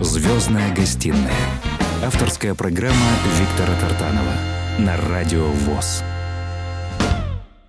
Звездная 0.00 0.74
гостиная. 0.74 1.30
Авторская 2.02 2.54
программа 2.54 2.96
Виктора 3.38 3.78
Тартанова 3.78 4.32
на 4.78 4.96
Радио 4.96 5.46
ВОЗ. 5.48 6.02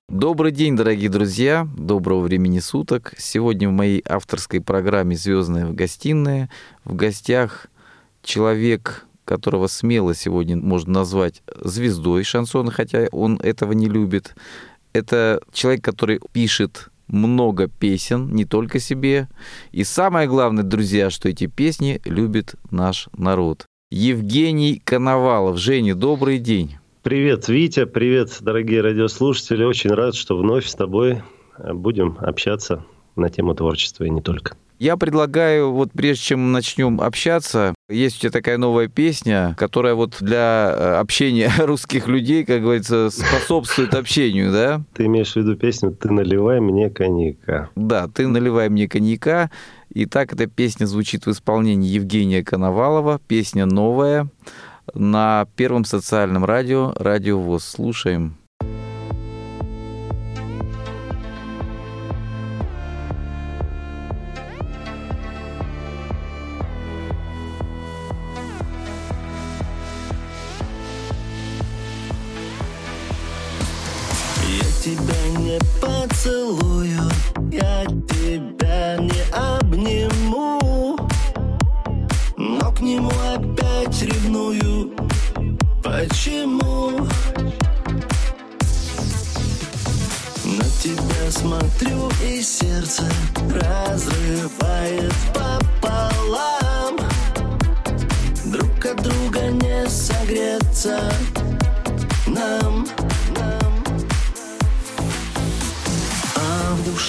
Добрый 0.07 0.53
день, 0.53 0.77
дорогие 0.77 1.09
друзья, 1.09 1.67
доброго 1.75 2.21
времени 2.21 2.59
суток. 2.59 3.13
Сегодня 3.17 3.67
в 3.67 3.73
моей 3.73 4.01
авторской 4.07 4.61
программе 4.61 5.17
«Звездная 5.17 5.71
гостиная» 5.71 6.49
в 6.85 6.95
гостях 6.95 7.67
человек, 8.23 9.05
которого 9.25 9.67
смело 9.67 10.15
сегодня 10.15 10.55
можно 10.55 10.99
назвать 10.99 11.43
звездой 11.61 12.23
шансона, 12.23 12.71
хотя 12.71 13.07
он 13.11 13.41
этого 13.43 13.73
не 13.73 13.89
любит. 13.89 14.35
Это 14.93 15.41
человек, 15.51 15.83
который 15.83 16.21
пишет 16.31 16.90
много 17.11 17.67
песен, 17.67 18.33
не 18.33 18.45
только 18.45 18.79
себе. 18.79 19.27
И 19.71 19.83
самое 19.83 20.27
главное, 20.27 20.63
друзья, 20.63 21.09
что 21.09 21.29
эти 21.29 21.47
песни 21.47 22.01
любит 22.05 22.55
наш 22.71 23.09
народ. 23.15 23.65
Евгений 23.91 24.81
Коновалов. 24.83 25.57
Женя, 25.57 25.95
добрый 25.95 26.39
день. 26.39 26.77
Привет, 27.03 27.47
Витя, 27.47 27.85
привет, 27.85 28.37
дорогие 28.41 28.81
радиослушатели. 28.81 29.63
Очень 29.63 29.91
рад, 29.91 30.15
что 30.15 30.37
вновь 30.37 30.67
с 30.67 30.75
тобой 30.75 31.21
будем 31.57 32.17
общаться 32.19 32.85
на 33.15 33.29
тему 33.29 33.53
творчества 33.53 34.03
и 34.03 34.09
не 34.09 34.21
только. 34.21 34.55
Я 34.81 34.97
предлагаю, 34.97 35.71
вот 35.71 35.91
прежде 35.91 36.23
чем 36.23 36.51
начнем 36.51 37.01
общаться, 37.01 37.75
есть 37.87 38.17
у 38.17 38.19
тебя 38.21 38.31
такая 38.31 38.57
новая 38.57 38.87
песня, 38.87 39.53
которая 39.59 39.93
вот 39.93 40.17
для 40.21 40.73
э, 40.75 40.95
общения 40.95 41.51
русских 41.59 42.07
людей, 42.07 42.43
как 42.43 42.63
говорится, 42.63 43.11
способствует 43.11 43.93
общению, 43.93 44.51
да? 44.51 44.81
Ты 44.95 45.05
имеешь 45.05 45.33
в 45.33 45.35
виду 45.35 45.55
песню 45.55 45.91
«Ты 45.91 46.11
наливай 46.11 46.59
мне 46.61 46.89
коньяка». 46.89 47.69
Да, 47.75 48.07
«Ты 48.07 48.27
наливай 48.27 48.69
мне 48.69 48.89
коньяка». 48.89 49.51
И 49.93 50.07
так 50.07 50.33
эта 50.33 50.47
песня 50.47 50.87
звучит 50.87 51.27
в 51.27 51.31
исполнении 51.31 51.87
Евгения 51.87 52.43
Коновалова. 52.43 53.19
Песня 53.27 53.67
новая 53.67 54.29
на 54.95 55.45
Первом 55.55 55.85
социальном 55.85 56.43
радио, 56.43 56.91
Радио 56.95 57.39
ВОЗ. 57.39 57.65
Слушаем. 57.65 58.40
Поцелую, 76.21 77.09
я 77.51 77.85
тебя 77.85 78.97
не 78.97 79.23
обниму, 79.33 80.97
но 82.37 82.71
к 82.71 82.81
нему 82.81 83.11
опять 83.33 84.01
ревную. 84.03 84.91
Почему? 85.83 87.07
На 90.45 90.63
тебя 90.81 91.31
смотрю 91.31 92.09
и 92.23 92.41
сердце 92.41 93.03
разрывает 93.35 95.13
пополам. 95.33 96.97
Друг 98.45 98.85
от 98.85 99.01
друга 99.01 99.47
не 99.47 99.89
согреться 99.89 100.99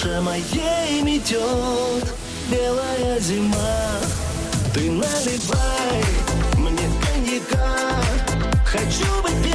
душе 0.03 0.21
моей 0.21 1.01
метет 1.01 2.13
белая 2.49 3.19
зима. 3.19 3.55
Ты 4.73 4.91
наливай 4.91 6.03
мне 6.57 6.89
коньяка. 7.01 7.77
Хочу 8.65 9.21
быть 9.21 9.52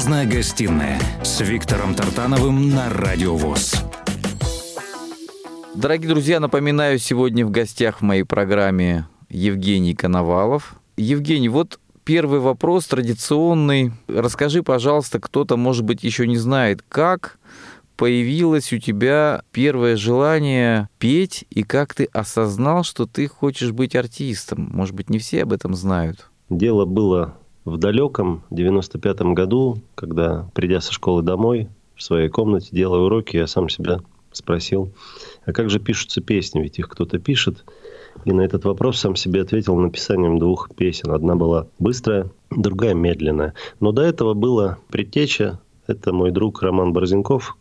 «Звездная 0.00 0.24
гостиная» 0.24 0.98
с 1.22 1.42
Виктором 1.42 1.94
Тартановым 1.94 2.70
на 2.70 2.88
Радио 2.88 3.36
ВОЗ. 3.36 3.84
Дорогие 5.74 6.08
друзья, 6.08 6.40
напоминаю, 6.40 6.98
сегодня 6.98 7.44
в 7.44 7.50
гостях 7.50 7.98
в 7.98 8.00
моей 8.00 8.22
программе 8.22 9.06
Евгений 9.28 9.94
Коновалов. 9.94 10.76
Евгений, 10.96 11.50
вот 11.50 11.78
первый 12.02 12.40
вопрос 12.40 12.86
традиционный. 12.86 13.92
Расскажи, 14.08 14.62
пожалуйста, 14.62 15.20
кто-то, 15.20 15.58
может 15.58 15.84
быть, 15.84 16.02
еще 16.02 16.26
не 16.26 16.38
знает, 16.38 16.82
как 16.88 17.38
появилось 17.98 18.72
у 18.72 18.78
тебя 18.78 19.42
первое 19.52 19.96
желание 19.96 20.88
петь 20.98 21.44
и 21.50 21.62
как 21.62 21.92
ты 21.92 22.04
осознал, 22.04 22.84
что 22.84 23.04
ты 23.04 23.28
хочешь 23.28 23.72
быть 23.72 23.94
артистом? 23.94 24.70
Может 24.72 24.94
быть, 24.94 25.10
не 25.10 25.18
все 25.18 25.42
об 25.42 25.52
этом 25.52 25.74
знают. 25.74 26.30
Дело 26.48 26.86
было 26.86 27.36
в 27.64 27.76
далеком 27.76 28.42
95-м 28.50 29.34
году, 29.34 29.78
когда, 29.94 30.48
придя 30.54 30.80
со 30.80 30.92
школы 30.92 31.22
домой, 31.22 31.68
в 31.94 32.02
своей 32.02 32.28
комнате, 32.28 32.68
делая 32.72 33.02
уроки, 33.02 33.36
я 33.36 33.46
сам 33.46 33.68
себя 33.68 34.00
спросил, 34.32 34.90
а 35.44 35.52
как 35.52 35.68
же 35.68 35.78
пишутся 35.78 36.20
песни? 36.20 36.60
Ведь 36.60 36.78
их 36.78 36.88
кто-то 36.88 37.18
пишет. 37.18 37.64
И 38.24 38.32
на 38.32 38.40
этот 38.40 38.64
вопрос 38.64 38.98
сам 38.98 39.16
себе 39.16 39.42
ответил 39.42 39.76
написанием 39.76 40.38
двух 40.38 40.74
песен. 40.74 41.10
Одна 41.10 41.36
была 41.36 41.66
быстрая, 41.78 42.30
другая 42.50 42.94
медленная. 42.94 43.54
Но 43.80 43.92
до 43.92 44.02
этого 44.02 44.34
было 44.34 44.78
предтеча. 44.88 45.60
Это 45.86 46.12
мой 46.12 46.30
друг 46.30 46.62
Роман 46.62 46.92
Борзенков, 46.92 47.56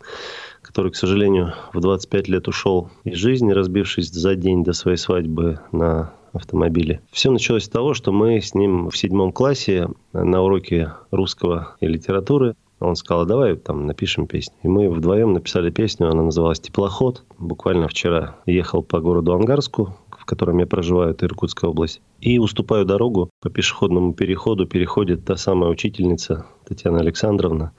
который, 0.62 0.92
к 0.92 0.96
сожалению, 0.96 1.54
в 1.74 1.80
25 1.82 2.28
лет 2.28 2.48
ушел 2.48 2.90
из 3.04 3.18
жизни, 3.18 3.52
разбившись 3.52 4.12
за 4.12 4.36
день 4.36 4.64
до 4.64 4.74
своей 4.74 4.98
свадьбы 4.98 5.60
на 5.72 6.14
автомобиле. 6.34 7.02
Все 7.12 7.32
началось 7.32 7.66
с 7.66 7.70
того, 7.70 7.94
что 7.94 8.12
мы 8.12 8.42
с 8.42 8.54
ним 8.54 8.90
в 8.90 8.98
седьмом 8.98 9.32
классе 9.32 9.90
на 10.14 10.42
уроке 10.42 10.94
русского 11.12 11.76
и 11.80 11.88
литературы 11.88 12.56
он 12.80 12.96
сказал, 12.96 13.26
давай 13.26 13.56
там 13.56 13.86
напишем 13.86 14.26
песню. 14.26 14.56
И 14.64 14.68
мы 14.68 14.90
вдвоем 14.90 15.34
написали 15.34 15.70
песню, 15.70 16.10
она 16.10 16.24
называлась 16.24 16.60
«Теплоход». 16.60 17.24
Буквально 17.38 17.88
вчера 17.88 18.38
ехал 18.46 18.84
по 18.84 19.02
городу 19.02 19.34
Ангарску, 19.34 19.98
в 20.18 20.26
котором 20.26 20.60
я 20.60 20.66
проживаю, 20.66 21.12
это 21.12 21.26
Иркутская 21.26 21.70
область. 21.70 22.02
И 22.22 22.40
уступаю 22.40 22.86
дорогу 22.86 23.30
по 23.42 23.50
пешеходному 23.50 24.14
переходу, 24.14 24.66
переходит 24.66 25.26
та 25.26 25.36
самая 25.36 25.70
учительница 25.70 26.46
Татьяна 26.66 27.00
Александровна 27.00 27.74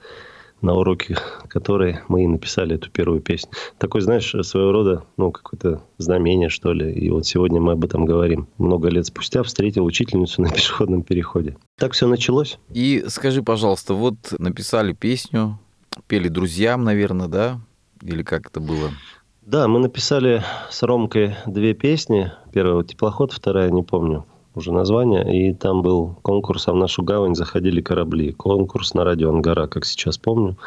на 0.61 0.73
уроке 0.73 1.17
которой 1.47 1.99
мы 2.07 2.23
и 2.23 2.27
написали 2.27 2.75
эту 2.75 2.89
первую 2.89 3.19
песню. 3.21 3.51
Такой, 3.77 4.01
знаешь, 4.01 4.33
своего 4.43 4.71
рода, 4.71 5.03
ну, 5.17 5.31
какое-то 5.31 5.81
знамение, 5.97 6.49
что 6.49 6.73
ли. 6.73 6.93
И 6.93 7.09
вот 7.09 7.25
сегодня 7.25 7.59
мы 7.59 7.73
об 7.73 7.83
этом 7.83 8.05
говорим. 8.05 8.47
Много 8.57 8.89
лет 8.89 9.05
спустя 9.05 9.43
встретил 9.43 9.85
учительницу 9.85 10.41
на 10.41 10.49
пешеходном 10.53 11.03
переходе. 11.03 11.57
Так 11.77 11.93
все 11.93 12.07
началось. 12.07 12.57
И 12.69 13.03
скажи, 13.07 13.43
пожалуйста, 13.43 13.93
вот 13.93 14.15
написали 14.39 14.93
песню, 14.93 15.59
пели 16.07 16.27
друзьям, 16.27 16.83
наверное, 16.83 17.27
да? 17.27 17.59
Или 18.01 18.23
как 18.23 18.47
это 18.47 18.59
было? 18.59 18.91
Да, 19.41 19.67
мы 19.67 19.79
написали 19.79 20.43
с 20.69 20.83
Ромкой 20.83 21.35
две 21.45 21.73
песни. 21.73 22.31
Первая 22.53 22.83
«Теплоход», 22.83 23.33
вторая, 23.33 23.69
не 23.71 23.83
помню 23.83 24.25
уже 24.55 24.71
название, 24.71 25.49
и 25.49 25.53
там 25.53 25.81
был 25.81 26.17
конкурс, 26.21 26.67
а 26.67 26.73
в 26.73 26.75
нашу 26.75 27.03
гавань 27.03 27.35
заходили 27.35 27.81
корабли. 27.81 28.31
Конкурс 28.31 28.93
на 28.93 29.03
радио 29.03 29.29
Ангара, 29.29 29.67
как 29.67 29.85
сейчас 29.85 30.17
помню. 30.17 30.57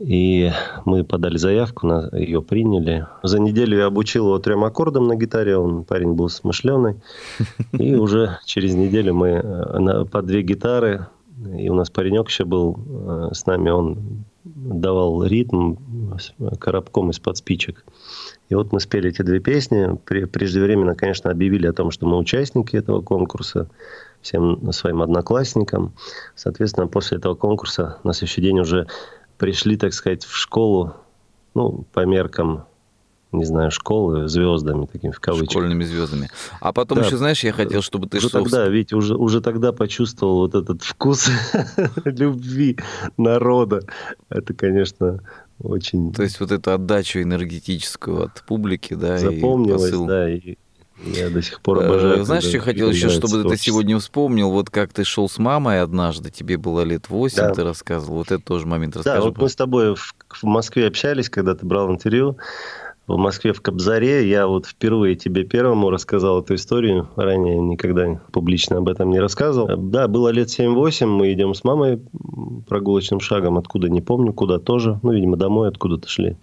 И 0.00 0.50
мы 0.84 1.04
подали 1.04 1.36
заявку, 1.36 1.86
на 1.86 2.08
ее 2.12 2.42
приняли. 2.42 3.06
За 3.22 3.38
неделю 3.38 3.78
я 3.78 3.86
обучил 3.86 4.26
его 4.26 4.38
трем 4.38 4.64
аккордам 4.64 5.06
на 5.06 5.14
гитаре, 5.14 5.56
он 5.56 5.84
парень 5.84 6.14
был 6.14 6.28
смышленый. 6.28 6.96
И 7.72 7.94
уже 7.94 8.38
через 8.44 8.74
неделю 8.74 9.14
мы 9.14 9.28
э, 9.28 9.78
на, 9.78 10.04
по 10.04 10.20
две 10.22 10.42
гитары, 10.42 11.06
и 11.56 11.68
у 11.68 11.74
нас 11.74 11.90
паренек 11.90 12.28
еще 12.28 12.44
был 12.44 12.76
э, 12.86 13.28
с 13.32 13.46
нами, 13.46 13.70
он 13.70 14.24
давал 14.44 15.24
ритм 15.24 15.76
коробком 16.58 17.10
из-под 17.10 17.36
спичек. 17.36 17.84
И 18.48 18.54
вот 18.54 18.72
мы 18.72 18.80
спели 18.80 19.10
эти 19.10 19.22
две 19.22 19.40
песни. 19.40 19.96
Преждевременно, 20.04 20.94
конечно, 20.94 21.30
объявили 21.30 21.66
о 21.66 21.72
том, 21.72 21.90
что 21.90 22.06
мы 22.06 22.18
участники 22.18 22.76
этого 22.76 23.00
конкурса 23.02 23.68
всем 24.20 24.72
своим 24.72 25.02
одноклассникам. 25.02 25.92
Соответственно, 26.34 26.86
после 26.86 27.18
этого 27.18 27.34
конкурса 27.34 27.98
на 28.04 28.12
следующий 28.12 28.42
день 28.42 28.60
уже 28.60 28.86
пришли, 29.38 29.76
так 29.76 29.92
сказать, 29.92 30.24
в 30.24 30.36
школу, 30.36 30.94
ну, 31.54 31.84
по 31.92 32.04
меркам 32.06 32.64
не 33.34 33.44
знаю, 33.44 33.70
школы 33.70 34.28
звездами, 34.28 34.86
такими 34.86 35.10
в 35.10 35.20
кавычках. 35.20 35.50
Школьными 35.50 35.84
звездами. 35.84 36.30
А 36.60 36.72
потом 36.72 36.98
да. 36.98 37.06
еще, 37.06 37.16
знаешь, 37.16 37.42
я 37.44 37.52
хотел, 37.52 37.82
чтобы 37.82 38.08
ты 38.08 38.18
уже 38.18 38.28
что... 38.28 38.40
тогда, 38.40 38.68
ведь 38.68 38.92
уже, 38.92 39.16
уже 39.16 39.40
тогда 39.40 39.72
почувствовал 39.72 40.36
вот 40.36 40.54
этот 40.54 40.82
вкус 40.82 41.30
любви 42.04 42.78
народа. 43.16 43.82
Это, 44.28 44.54
конечно, 44.54 45.20
очень... 45.60 46.12
То 46.12 46.22
есть 46.22 46.40
вот 46.40 46.52
эту 46.52 46.72
отдачу 46.72 47.20
энергетическую 47.20 48.24
от 48.24 48.42
публики, 48.42 48.94
да, 48.94 49.18
Запомнилось, 49.18 49.82
и 49.82 49.90
посыл. 49.90 50.06
да, 50.06 50.30
и 50.30 50.56
я 51.04 51.28
до 51.28 51.42
сих 51.42 51.60
пор 51.60 51.84
обожаю. 51.84 52.20
Э, 52.20 52.24
знаешь, 52.24 52.44
что 52.44 52.56
я 52.56 52.60
хотел 52.60 52.90
еще, 52.90 53.08
чтобы 53.10 53.48
ты 53.48 53.56
сегодня 53.56 53.98
вспомнил, 53.98 54.50
вот 54.50 54.70
как 54.70 54.92
ты 54.92 55.04
шел 55.04 55.28
с 55.28 55.38
мамой 55.38 55.82
однажды, 55.82 56.30
тебе 56.30 56.56
было 56.56 56.82
лет 56.82 57.08
8, 57.08 57.36
да. 57.36 57.50
ты 57.50 57.64
рассказывал, 57.64 58.18
вот 58.18 58.30
это 58.30 58.42
тоже 58.42 58.66
момент 58.66 58.96
расскажи. 58.96 59.18
Да, 59.18 59.24
вот 59.24 59.38
мы 59.38 59.48
с 59.48 59.56
тобой 59.56 59.94
в, 59.94 60.14
в 60.28 60.44
Москве 60.44 60.86
общались, 60.86 61.28
когда 61.28 61.54
ты 61.54 61.66
брал 61.66 61.90
интервью, 61.90 62.38
в 63.06 63.16
Москве 63.16 63.52
в 63.52 63.60
Кобзаре. 63.60 64.28
Я 64.28 64.46
вот 64.46 64.66
впервые 64.66 65.14
тебе 65.14 65.44
первому 65.44 65.90
рассказал 65.90 66.40
эту 66.40 66.54
историю. 66.54 67.08
Ранее 67.16 67.58
никогда 67.58 68.20
публично 68.32 68.78
об 68.78 68.88
этом 68.88 69.10
не 69.10 69.20
рассказывал. 69.20 69.76
Да, 69.76 70.08
было 70.08 70.28
лет 70.28 70.48
7-8. 70.48 71.06
Мы 71.06 71.32
идем 71.32 71.54
с 71.54 71.64
мамой 71.64 72.00
прогулочным 72.66 73.20
шагом. 73.20 73.58
Откуда, 73.58 73.88
не 73.88 74.00
помню, 74.00 74.32
куда 74.32 74.58
тоже. 74.58 74.98
Ну, 75.02 75.12
видимо, 75.12 75.36
домой 75.36 75.68
откуда-то 75.68 76.08
шли. 76.08 76.36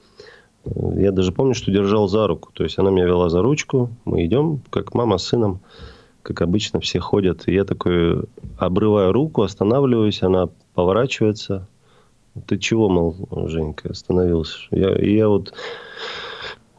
Я 0.66 1.12
даже 1.12 1.32
помню, 1.32 1.56
что 1.56 1.72
держал 1.72 2.08
за 2.08 2.28
руку. 2.28 2.52
То 2.54 2.64
есть 2.64 2.78
она 2.78 2.92
меня 2.92 3.06
вела 3.06 3.30
за 3.30 3.42
ручку. 3.42 3.90
Мы 4.06 4.26
идем, 4.26 4.62
как 4.70 4.94
мама 4.94 5.18
с 5.18 5.24
сыном. 5.24 5.62
Как 6.22 6.44
обычно 6.44 6.80
все 6.80 7.00
ходят. 7.00 7.48
И 7.48 7.54
я 7.54 7.64
такой 7.64 8.26
обрываю 8.60 9.12
руку, 9.12 9.42
останавливаюсь. 9.42 10.22
Она 10.22 10.50
поворачивается. 10.76 11.68
Ты 12.46 12.60
чего, 12.60 12.88
мол, 12.88 13.16
Женька, 13.48 13.90
остановился? 13.90 14.60
Я, 14.70 14.96
и 14.96 15.16
я 15.16 15.28
вот 15.28 15.54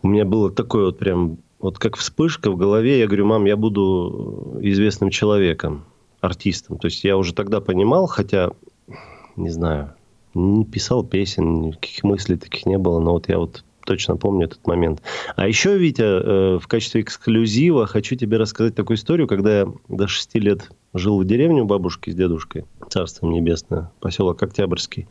у 0.02 0.08
меня 0.08 0.25
было 0.25 0.50
такое 0.50 0.87
вот 0.87 0.99
прям, 0.99 1.38
вот 1.58 1.78
как 1.78 1.96
вспышка 1.96 2.50
в 2.50 2.56
голове. 2.56 2.99
Я 2.99 3.06
говорю, 3.06 3.26
мам, 3.26 3.44
я 3.44 3.56
буду 3.56 4.58
известным 4.60 5.10
человеком, 5.10 5.84
артистом. 6.20 6.78
То 6.78 6.87
есть 6.87 7.04
я 7.04 7.16
уже 7.16 7.34
тогда 7.34 7.60
понимал, 7.60 8.06
хотя, 8.06 8.50
не 9.37 9.50
знаю, 9.50 9.94
не 10.34 10.64
писал 10.64 11.04
песен, 11.04 11.62
никаких 11.62 12.04
мыслей 12.04 12.37
таких 12.37 12.66
не 12.66 12.78
было. 12.78 12.99
Но 12.99 13.12
вот 13.12 13.28
я 13.28 13.38
вот 13.38 13.64
точно 13.84 14.17
помню 14.17 14.46
этот 14.46 14.67
момент. 14.67 15.02
А 15.37 15.46
еще, 15.46 15.76
Витя, 15.76 16.02
э, 16.02 16.58
в 16.58 16.67
качестве 16.67 17.02
эксклюзива 17.02 17.87
хочу 17.87 18.17
тебе 18.17 18.37
рассказать 18.37 18.75
такую 18.75 18.96
историю, 18.96 19.26
когда 19.26 19.61
я 19.61 19.67
до 19.88 20.08
шести 20.08 20.38
лет 20.38 20.70
жил 20.94 21.19
в 21.19 21.25
деревне 21.25 21.62
у 21.62 21.64
бабушки 21.64 22.11
с 22.11 22.14
дедушкой, 22.14 22.64
царством 22.89 23.32
небесное, 23.32 23.91
поселок 24.01 24.43
Октябрьский. 24.43 25.08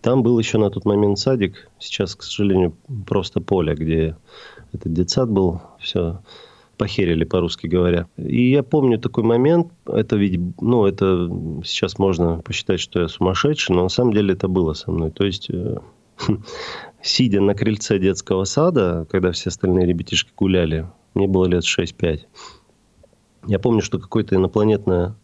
Там 0.00 0.22
был 0.22 0.38
еще 0.38 0.58
на 0.58 0.70
тот 0.70 0.84
момент 0.84 1.18
садик, 1.18 1.70
сейчас, 1.78 2.14
к 2.14 2.22
сожалению, 2.22 2.74
просто 3.06 3.40
поле, 3.40 3.74
где 3.74 4.16
этот 4.72 4.92
детсад 4.92 5.30
был, 5.30 5.60
все 5.80 6.20
похерили, 6.82 7.24
по-русски 7.24 7.68
говоря. 7.68 8.08
И 8.16 8.50
я 8.50 8.62
помню 8.62 8.98
такой 8.98 9.22
момент, 9.22 9.68
это 9.86 10.16
ведь, 10.16 10.40
ну, 10.60 10.84
это 10.84 11.30
сейчас 11.64 11.98
можно 11.98 12.38
посчитать, 12.38 12.80
что 12.80 13.00
я 13.00 13.08
сумасшедший, 13.08 13.76
но 13.76 13.84
на 13.84 13.88
самом 13.88 14.12
деле 14.12 14.34
это 14.34 14.48
было 14.48 14.72
со 14.72 14.90
мной. 14.90 15.12
То 15.12 15.24
есть, 15.24 15.48
э, 15.48 15.78
сидя 17.02 17.40
на 17.40 17.54
крыльце 17.54 17.98
детского 17.98 18.44
сада, 18.44 19.06
когда 19.10 19.32
все 19.32 19.48
остальные 19.48 19.86
ребятишки 19.86 20.30
гуляли, 20.36 20.88
мне 21.14 21.26
было 21.26 21.46
лет 21.46 21.64
6-5, 21.64 22.20
я 23.48 23.58
помню, 23.58 23.82
что 23.82 23.98
какой-то 23.98 24.36
инопланетный, 24.36 25.14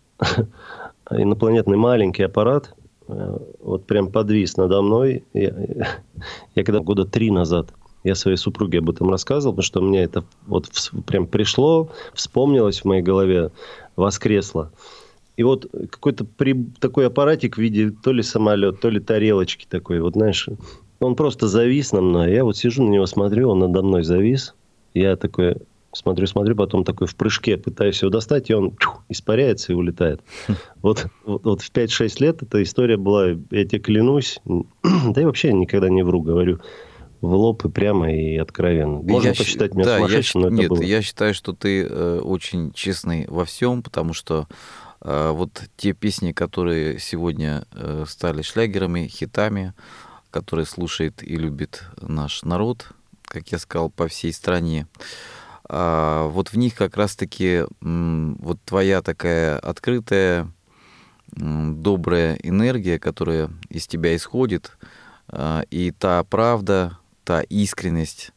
маленький 1.76 2.24
аппарат 2.24 2.74
Э, 3.08 3.38
вот 3.60 3.86
прям 3.86 4.12
подвис 4.12 4.56
надо 4.56 4.80
мной. 4.82 5.24
Я, 5.32 5.54
я 6.54 6.64
когда 6.64 6.80
года 6.80 7.04
три 7.04 7.30
назад 7.30 7.72
я 8.04 8.14
своей 8.14 8.36
супруге 8.36 8.78
об 8.78 8.90
этом 8.90 9.10
рассказывал, 9.10 9.54
потому 9.54 9.64
что 9.64 9.80
мне 9.80 10.04
это 10.04 10.24
вот 10.46 10.70
прям 11.06 11.26
пришло, 11.26 11.90
вспомнилось 12.14 12.80
в 12.80 12.84
моей 12.84 13.02
голове, 13.02 13.50
воскресло. 13.96 14.72
И 15.36 15.42
вот 15.42 15.66
какой-то 15.90 16.24
при, 16.24 16.54
такой 16.80 17.06
аппаратик 17.06 17.56
в 17.56 17.60
виде 17.60 17.90
то 17.90 18.12
ли 18.12 18.22
самолет, 18.22 18.80
то 18.80 18.88
ли 18.88 19.00
тарелочки 19.00 19.66
такой, 19.68 20.00
вот 20.00 20.14
знаешь, 20.14 20.48
он 21.00 21.14
просто 21.14 21.48
завис 21.48 21.92
на 21.92 22.00
мной. 22.00 22.32
Я 22.32 22.44
вот 22.44 22.56
сижу 22.56 22.82
на 22.82 22.90
него, 22.90 23.06
смотрю, 23.06 23.50
он 23.50 23.60
надо 23.60 23.82
мной 23.82 24.04
завис. 24.04 24.54
Я 24.94 25.16
такой, 25.16 25.56
смотрю, 25.92 26.26
смотрю, 26.26 26.56
потом 26.56 26.84
такой 26.84 27.06
в 27.06 27.14
прыжке 27.14 27.56
пытаюсь 27.56 28.00
его 28.02 28.10
достать, 28.10 28.50
и 28.50 28.54
он 28.54 28.76
чух, 28.78 29.02
испаряется 29.08 29.72
и 29.72 29.76
улетает. 29.76 30.20
Вот, 30.80 31.06
вот, 31.24 31.44
вот 31.44 31.60
в 31.60 31.72
5-6 31.72 32.22
лет 32.22 32.42
эта 32.42 32.62
история 32.62 32.96
была, 32.96 33.30
я 33.50 33.64
тебе 33.64 33.80
клянусь, 33.80 34.40
да 34.44 35.20
и 35.20 35.24
вообще 35.24 35.52
никогда 35.52 35.88
не 35.88 36.02
вру, 36.04 36.22
говорю, 36.22 36.60
в 37.20 37.34
лоб 37.34 37.64
и 37.64 37.68
прямо 37.68 38.12
и 38.12 38.36
откровенно. 38.36 39.00
Можно 39.02 39.28
я 39.28 39.34
посчитать 39.34 39.74
меня 39.74 39.84
да, 39.84 39.96
сумасшедшим, 39.96 40.42
я, 40.42 40.50
но 40.50 40.56
нет, 40.56 40.64
это 40.66 40.74
было. 40.74 40.82
я 40.82 41.02
считаю, 41.02 41.34
что 41.34 41.52
ты 41.52 41.82
э, 41.82 42.20
очень 42.20 42.72
честный 42.72 43.26
во 43.28 43.44
всем, 43.44 43.82
потому 43.82 44.12
что 44.14 44.46
э, 45.00 45.30
вот 45.32 45.62
те 45.76 45.94
песни, 45.94 46.32
которые 46.32 47.00
сегодня 47.00 47.64
э, 47.72 48.04
стали 48.06 48.42
шлягерами, 48.42 49.08
хитами, 49.08 49.74
которые 50.30 50.66
слушает 50.66 51.22
и 51.22 51.36
любит 51.36 51.84
наш 52.00 52.42
народ, 52.42 52.88
как 53.22 53.48
я 53.48 53.58
сказал, 53.58 53.90
по 53.90 54.08
всей 54.08 54.32
стране, 54.32 54.86
а, 55.68 56.28
вот 56.28 56.48
в 56.48 56.56
них 56.56 56.74
как 56.74 56.96
раз-таки 56.96 57.64
вот 57.80 58.58
твоя 58.64 59.02
такая 59.02 59.58
открытая, 59.58 60.50
добрая 61.30 62.36
энергия, 62.42 62.98
которая 62.98 63.50
из 63.68 63.86
тебя 63.86 64.16
исходит, 64.16 64.78
а, 65.28 65.62
и 65.70 65.90
та 65.90 66.24
правда, 66.24 66.98
та 67.24 67.42
искренность 67.42 68.32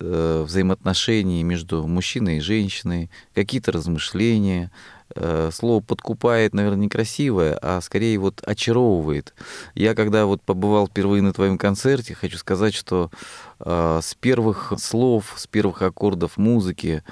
э, 0.00 0.42
взаимоотношений 0.46 1.42
между 1.42 1.86
мужчиной 1.86 2.38
и 2.38 2.40
женщиной, 2.40 3.10
какие-то 3.34 3.72
размышления. 3.72 4.70
Э, 5.14 5.50
Слово 5.52 5.82
подкупает, 5.82 6.54
наверное, 6.54 6.84
некрасивое, 6.84 7.58
а 7.60 7.80
скорее 7.80 8.18
вот 8.18 8.42
очаровывает. 8.44 9.34
Я 9.74 9.94
когда 9.94 10.26
вот 10.26 10.42
побывал 10.42 10.86
впервые 10.86 11.22
на 11.22 11.32
твоем 11.32 11.58
концерте, 11.58 12.14
хочу 12.14 12.38
сказать, 12.38 12.74
что 12.74 13.10
э, 13.60 14.00
с 14.02 14.14
первых 14.14 14.72
слов, 14.78 15.34
с 15.36 15.46
первых 15.46 15.82
аккордов 15.82 16.36
музыки, 16.36 17.02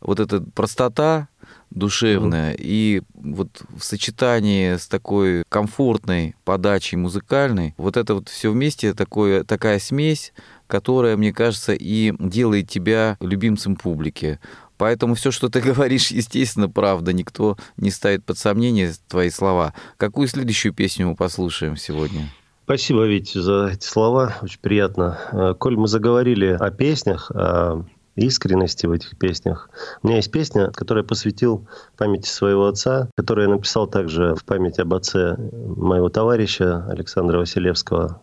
вот 0.00 0.20
эта 0.20 0.40
простота 0.40 1.28
душевная 1.70 2.54
и 2.56 3.02
вот 3.14 3.62
в 3.76 3.82
сочетании 3.82 4.76
с 4.76 4.86
такой 4.86 5.44
комфортной 5.48 6.36
подачей 6.44 6.96
музыкальной, 6.96 7.74
вот 7.76 7.96
это 7.96 8.14
вот 8.14 8.28
все 8.28 8.50
вместе 8.50 8.94
такое, 8.94 9.44
такая 9.44 9.78
смесь, 9.78 10.32
которая, 10.66 11.16
мне 11.16 11.32
кажется, 11.32 11.72
и 11.72 12.12
делает 12.18 12.68
тебя 12.68 13.16
любимцем 13.20 13.76
публики. 13.76 14.40
Поэтому 14.78 15.14
все, 15.14 15.30
что 15.30 15.48
ты 15.48 15.60
говоришь, 15.72 16.10
естественно, 16.10 16.68
правда. 16.68 17.12
Никто 17.12 17.56
не 17.76 17.90
ставит 17.90 18.24
под 18.24 18.38
сомнение 18.38 18.92
твои 19.08 19.30
слова. 19.30 19.74
Какую 19.96 20.28
следующую 20.28 20.72
песню 20.72 21.08
мы 21.08 21.14
послушаем 21.14 21.76
сегодня? 21.76 22.28
Спасибо, 22.64 23.06
Витя, 23.06 23.38
за 23.38 23.70
эти 23.72 23.86
слова. 23.86 24.34
Очень 24.42 24.60
приятно. 24.60 25.18
Э, 25.32 25.54
Коль 25.56 25.76
мы 25.76 25.86
заговорили 25.86 26.56
о 26.58 26.70
песнях, 26.70 27.30
о 27.30 27.84
искренности 28.16 28.86
в 28.86 28.92
этих 28.92 29.16
песнях. 29.18 29.70
У 30.02 30.08
меня 30.08 30.16
есть 30.16 30.32
песня, 30.32 30.70
которую 30.72 31.04
я 31.04 31.08
посвятил 31.08 31.68
памяти 31.96 32.28
своего 32.28 32.66
отца, 32.66 33.08
которую 33.14 33.48
я 33.48 33.54
написал 33.54 33.86
также 33.86 34.34
в 34.34 34.44
память 34.44 34.78
об 34.78 34.94
отце 34.94 35.36
моего 35.36 36.08
товарища 36.08 36.84
Александра 36.88 37.38
Василевского, 37.38 38.22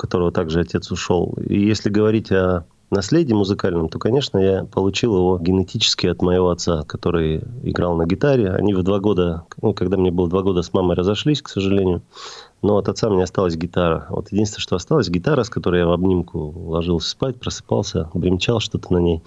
которого 0.00 0.32
также 0.32 0.60
отец 0.60 0.90
ушел. 0.90 1.34
И 1.46 1.60
если 1.60 1.90
говорить 1.90 2.32
о 2.32 2.64
наследии 2.90 3.34
музыкальном, 3.34 3.90
то, 3.90 3.98
конечно, 3.98 4.38
я 4.38 4.64
получил 4.64 5.14
его 5.14 5.38
генетически 5.38 6.06
от 6.06 6.22
моего 6.22 6.48
отца, 6.48 6.84
который 6.84 7.42
играл 7.62 7.96
на 7.96 8.06
гитаре. 8.06 8.50
Они 8.50 8.72
в 8.72 8.82
два 8.82 8.98
года, 8.98 9.44
ну, 9.60 9.74
когда 9.74 9.98
мне 9.98 10.10
было 10.10 10.28
два 10.28 10.42
года, 10.42 10.62
с 10.62 10.72
мамой 10.72 10.96
разошлись, 10.96 11.42
к 11.42 11.48
сожалению. 11.48 12.02
Но 12.62 12.78
от 12.78 12.88
отца 12.88 13.10
меня 13.10 13.24
осталась 13.24 13.56
гитара. 13.56 14.06
Вот 14.08 14.32
единственное, 14.32 14.62
что 14.62 14.76
осталось, 14.76 15.10
гитара, 15.10 15.44
с 15.44 15.50
которой 15.50 15.80
я 15.80 15.86
в 15.86 15.92
обнимку 15.92 16.38
ложился 16.38 17.10
спать, 17.10 17.38
просыпался, 17.38 18.10
бремчал 18.14 18.58
что-то 18.58 18.92
на 18.92 18.98
ней. 18.98 19.22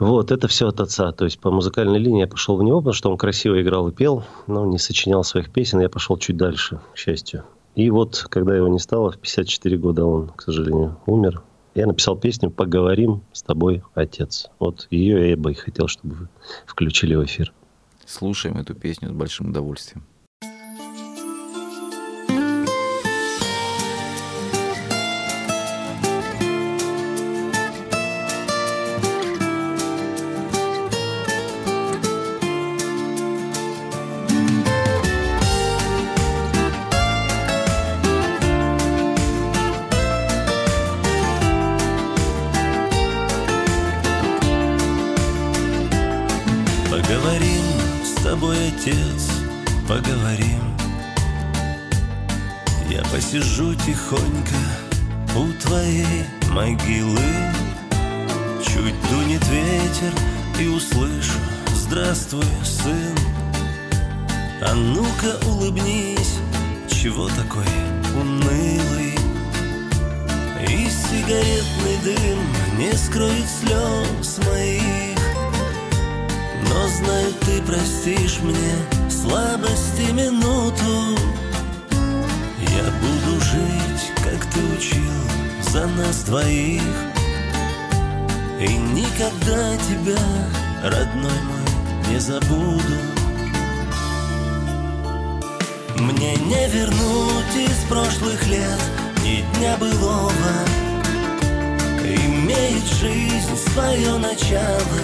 Вот, 0.00 0.32
это 0.32 0.48
все 0.48 0.68
от 0.68 0.80
отца. 0.80 1.12
То 1.12 1.24
есть 1.24 1.38
по 1.38 1.52
музыкальной 1.52 2.00
линии 2.00 2.20
я 2.20 2.26
пошел 2.26 2.56
в 2.56 2.62
него, 2.64 2.78
потому 2.80 2.92
что 2.92 3.10
он 3.10 3.16
красиво 3.16 3.60
играл 3.62 3.88
и 3.88 3.92
пел, 3.92 4.24
но 4.48 4.66
не 4.66 4.78
сочинял 4.78 5.22
своих 5.22 5.50
песен. 5.50 5.80
Я 5.80 5.88
пошел 5.88 6.16
чуть 6.18 6.36
дальше, 6.36 6.80
к 6.92 6.98
счастью. 6.98 7.44
И 7.78 7.90
вот, 7.90 8.26
когда 8.28 8.56
его 8.56 8.66
не 8.66 8.80
стало, 8.80 9.12
в 9.12 9.18
54 9.18 9.78
года 9.78 10.04
он, 10.04 10.30
к 10.30 10.42
сожалению, 10.42 10.98
умер. 11.06 11.44
Я 11.76 11.86
написал 11.86 12.16
песню 12.16 12.50
«Поговорим 12.50 13.22
с 13.32 13.40
тобой, 13.40 13.84
отец». 13.94 14.48
Вот 14.58 14.88
ее 14.90 15.30
я 15.30 15.36
бы 15.36 15.52
и 15.52 15.54
хотел, 15.54 15.86
чтобы 15.86 16.14
вы 16.16 16.28
включили 16.66 17.14
в 17.14 17.24
эфир. 17.24 17.52
Слушаем 18.04 18.56
эту 18.56 18.74
песню 18.74 19.10
с 19.10 19.12
большим 19.12 19.50
удовольствием. 19.50 20.04
Никогда 89.18 89.76
тебя, 89.78 90.22
родной 90.84 91.40
мой, 91.42 92.08
не 92.08 92.18
забуду. 92.20 92.94
Мне 95.98 96.36
не 96.36 96.68
вернуть 96.68 97.56
из 97.56 97.88
прошлых 97.88 98.46
лет 98.46 98.80
ни 99.24 99.44
дня 99.56 99.76
былого. 99.78 100.32
Имеет 102.04 102.84
жизнь 103.00 103.56
свое 103.72 104.16
начало 104.18 104.98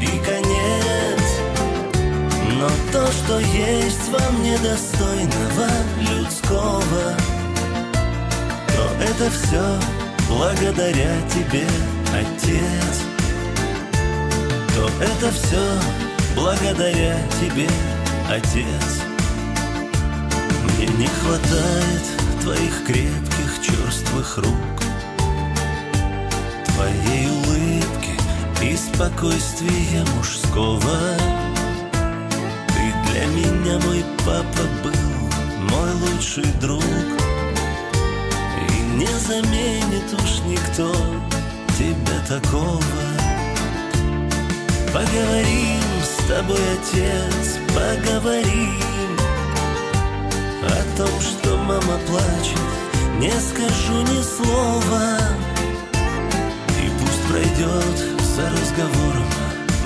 и 0.00 0.18
конец. 0.18 1.20
Но 2.58 2.68
то, 2.92 3.06
что 3.12 3.38
есть 3.38 4.08
во 4.08 4.30
мне 4.32 4.58
достойного 4.58 5.68
людского 6.10 7.14
То 8.66 9.04
это 9.04 9.30
все 9.30 9.78
благодаря 10.28 11.16
тебе, 11.32 11.66
Отец 12.12 13.09
это 15.00 15.30
все 15.32 15.62
благодаря 16.36 17.16
тебе, 17.40 17.68
Отец. 18.28 19.02
Мне 20.64 20.86
не 20.86 21.06
хватает 21.06 22.02
твоих 22.42 22.84
крепких 22.86 23.62
черствых 23.62 24.38
рук. 24.38 24.54
Твоей 26.66 27.28
улыбки 27.28 28.20
и 28.62 28.76
спокойствия 28.76 30.04
мужского. 30.16 30.98
Ты 32.68 33.10
для 33.10 33.26
меня, 33.26 33.78
мой 33.86 34.04
папа, 34.24 34.66
был 34.84 35.70
мой 35.70 35.92
лучший 35.94 36.44
друг. 36.60 36.84
И 38.68 38.80
не 38.96 39.18
заменит 39.26 40.12
уж 40.12 40.40
никто 40.46 40.92
тебя 41.78 42.20
такого 42.28 43.09
Поговорим 44.92 45.80
с 46.02 46.24
тобой, 46.26 46.58
отец, 46.74 47.58
поговорим 47.68 49.16
О 50.64 50.96
том, 50.96 51.20
что 51.20 51.56
мама 51.56 51.96
плачет, 52.08 52.58
не 53.20 53.30
скажу 53.30 54.02
ни 54.02 54.20
слова 54.20 55.18
И 56.82 56.90
пусть 56.98 57.22
пройдет 57.28 57.98
за 58.34 58.50
разговором 58.50 59.30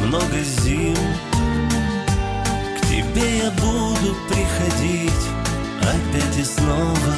много 0.06 0.42
зим. 0.42 0.96
К 2.78 2.86
тебе 2.86 3.38
я 3.38 3.50
буду 3.50 4.16
приходить 4.28 5.28
опять 5.82 6.38
и 6.38 6.44
снова. 6.44 7.14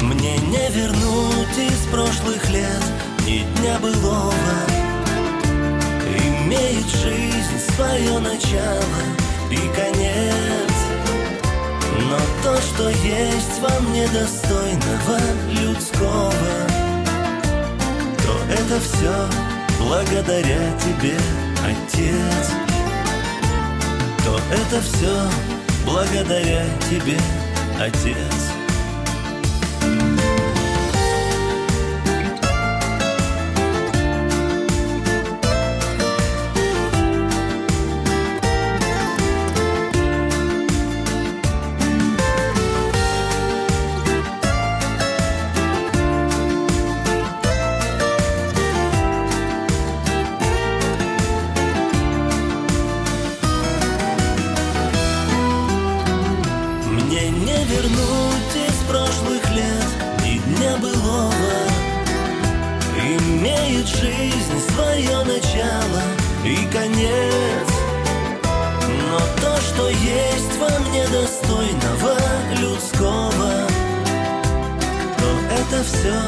Мне 0.00 0.36
не 0.38 0.68
вернуть 0.70 1.58
из 1.58 1.86
прошлых 1.92 2.50
лет 2.50 2.82
ни 3.26 3.44
дня 3.58 3.78
былого 3.78 4.79
Имеет 6.50 6.84
жизнь 6.88 7.60
свое 7.76 8.18
начало 8.18 9.00
и 9.52 9.56
конец 9.72 10.74
Но 11.96 12.18
то, 12.42 12.60
что 12.60 12.88
есть 12.88 13.60
во 13.60 13.78
мне 13.88 14.08
достойного 14.08 15.20
людского 15.48 16.32
то 18.18 18.52
это 18.52 18.80
все 18.80 19.28
благодаря 19.78 20.76
тебе, 20.78 21.16
Отец. 21.64 22.50
То 24.24 24.40
это 24.52 24.82
все 24.82 25.28
благодаря 25.86 26.64
тебе, 26.88 27.16
Отец. 27.78 28.49
Вернуть 57.80 58.56
из 58.68 58.76
прошлых 58.88 59.50
лет 59.52 59.90
ни 60.22 60.38
дня 60.38 60.76
былого. 60.78 61.32
Имеет 62.98 63.86
жизнь 63.88 64.60
свое 64.74 65.24
начало 65.24 66.02
и 66.44 66.56
конец. 66.72 67.68
Но 69.08 69.18
то, 69.40 69.60
что 69.60 69.88
есть 69.88 70.58
во 70.58 70.78
мне 70.80 71.06
достойного 71.08 72.16
людского, 72.60 73.66
то 75.18 75.28
это 75.50 75.84
все 75.84 76.20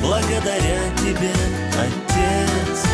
благодаря 0.00 0.80
тебе, 0.98 1.32
Отец. 1.78 2.84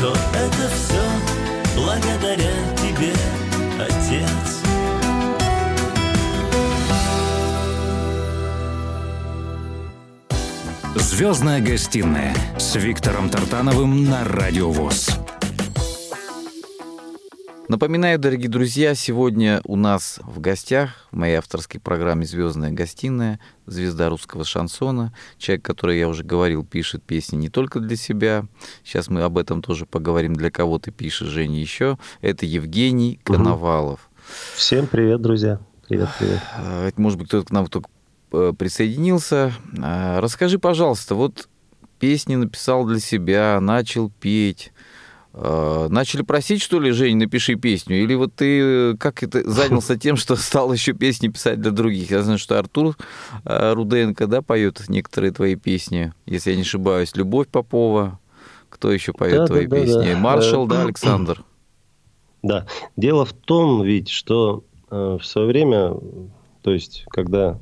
То 0.00 0.12
это 0.34 0.70
все 0.74 1.02
благодаря 1.74 2.52
тебе, 2.82 3.14
Отец. 3.80 4.65
Звездная 11.06 11.60
гостиная 11.60 12.34
с 12.58 12.74
Виктором 12.74 13.30
Тартановым 13.30 14.06
на 14.06 14.24
Радио 14.24 14.72
ВОЗ. 14.72 15.10
Напоминаю, 17.68 18.18
дорогие 18.18 18.48
друзья, 18.48 18.92
сегодня 18.96 19.60
у 19.62 19.76
нас 19.76 20.18
в 20.24 20.40
гостях 20.40 21.06
в 21.12 21.16
моей 21.16 21.36
авторской 21.36 21.78
программе 21.80 22.26
«Звездная 22.26 22.72
гостиная» 22.72 23.38
звезда 23.66 24.08
русского 24.08 24.44
шансона, 24.44 25.14
человек, 25.38 25.64
который, 25.64 25.96
я 25.96 26.08
уже 26.08 26.24
говорил, 26.24 26.64
пишет 26.64 27.04
песни 27.04 27.36
не 27.36 27.50
только 27.50 27.78
для 27.78 27.94
себя. 27.94 28.44
Сейчас 28.82 29.08
мы 29.08 29.22
об 29.22 29.38
этом 29.38 29.62
тоже 29.62 29.86
поговорим, 29.86 30.34
для 30.34 30.50
кого 30.50 30.80
ты 30.80 30.90
пишешь, 30.90 31.28
Женя, 31.28 31.60
еще. 31.60 31.98
Это 32.20 32.46
Евгений 32.46 33.20
Коновалов. 33.22 34.10
Всем 34.56 34.88
привет, 34.88 35.22
друзья. 35.22 35.60
Привет, 35.86 36.08
привет. 36.18 36.40
А, 36.56 36.90
Может 36.96 37.16
быть, 37.16 37.28
кто-то 37.28 37.46
к 37.46 37.52
нам 37.52 37.68
только 37.68 37.88
присоединился. 38.30 39.52
А, 39.82 40.20
Расскажи, 40.20 40.58
пожалуйста, 40.58 41.14
вот 41.14 41.48
песни 41.98 42.34
написал 42.36 42.84
для 42.86 43.00
себя, 43.00 43.58
начал 43.60 44.10
петь. 44.20 44.72
А, 45.32 45.88
Начали 45.88 46.22
просить, 46.22 46.62
что 46.62 46.80
ли, 46.80 46.90
Жень, 46.90 47.16
напиши 47.18 47.54
песню? 47.56 48.02
Или 48.02 48.14
вот 48.14 48.34
ты 48.34 48.60
э, 48.92 48.94
как 48.98 49.22
это 49.22 49.48
занялся 49.50 49.96
тем, 49.98 50.16
что 50.16 50.34
стал 50.36 50.72
еще 50.72 50.92
песни 50.92 51.28
писать 51.28 51.60
для 51.60 51.70
других? 51.70 52.10
Я 52.10 52.22
знаю, 52.22 52.38
что 52.38 52.58
Артур 52.58 52.96
э, 53.44 53.72
Руденко, 53.74 54.26
да, 54.26 54.42
поет 54.42 54.82
некоторые 54.88 55.32
твои 55.32 55.54
песни, 55.56 56.12
если 56.26 56.50
я 56.50 56.56
не 56.56 56.62
ошибаюсь. 56.62 57.14
Любовь 57.16 57.48
Попова. 57.48 58.18
Кто 58.68 58.90
еще 58.92 59.12
поет 59.12 59.36
Да, 59.38 59.46
твои 59.46 59.66
да, 59.66 59.76
песни? 59.76 60.12
да. 60.12 60.18
Маршал, 60.18 60.66
да, 60.66 60.82
Э, 60.82 60.84
Александр? 60.84 61.42
Да, 62.42 62.64
дело 62.96 63.24
в 63.24 63.32
том, 63.32 63.82
ведь, 63.82 64.08
что 64.08 64.62
э, 64.90 65.18
в 65.20 65.24
свое 65.26 65.48
время, 65.48 65.94
то 66.62 66.72
есть, 66.72 67.04
когда 67.10 67.58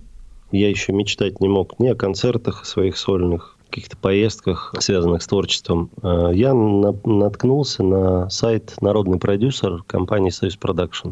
я 0.59 0.69
еще 0.69 0.93
мечтать 0.93 1.41
не 1.41 1.49
мог 1.49 1.79
ни 1.79 1.89
о 1.89 1.95
концертах 1.95 2.65
своих 2.65 2.97
сольных, 2.97 3.55
каких-то 3.69 3.97
поездках, 3.97 4.73
связанных 4.79 5.23
с 5.23 5.27
творчеством, 5.27 5.91
э, 6.01 6.31
я 6.35 6.55
на- 6.55 6.95
наткнулся 7.05 7.83
на 7.83 8.31
сайт 8.31 8.75
«Народный 8.81 9.19
продюсер» 9.19 9.83
компании 9.87 10.31
«Союз 10.31 10.57
Продакшн». 10.57 11.11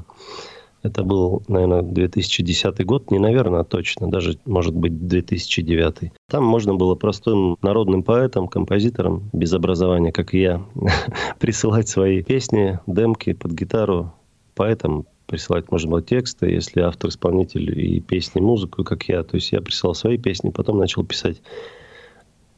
Это 0.85 1.03
был, 1.05 1.43
наверное, 1.49 1.83
2010 1.83 2.85
год, 2.85 3.11
не 3.11 3.19
наверное, 3.19 3.61
а 3.61 3.64
точно, 3.64 4.11
даже, 4.11 4.38
может 4.47 4.75
быть, 4.75 5.07
2009. 5.07 6.12
Там 6.29 6.45
можно 6.45 6.75
было 6.75 6.95
простым 6.95 7.57
народным 7.62 8.03
поэтам, 8.03 8.49
композиторам, 8.49 9.29
без 9.33 9.53
образования, 9.53 10.12
как 10.12 10.35
и 10.35 10.40
я, 10.40 10.62
присылать 11.40 11.88
свои 11.88 12.23
песни, 12.23 12.79
демки 12.87 13.33
под 13.33 13.53
гитару. 13.53 14.12
Поэтам 14.55 15.07
присылать 15.33 15.71
можно 15.73 15.90
было 15.90 16.03
тексты, 16.03 16.51
если 16.51 16.83
автор, 16.83 17.09
исполнитель 17.09 17.81
и 17.81 18.01
песни, 18.01 18.40
музыку, 18.40 18.85
как 18.85 19.09
я. 19.09 19.23
То 19.25 19.37
есть 19.37 19.51
я 19.51 19.62
присылал 19.62 19.95
свои 19.95 20.18
песни, 20.18 20.51
потом 20.51 20.79
начал 20.79 21.05
писать 21.05 21.40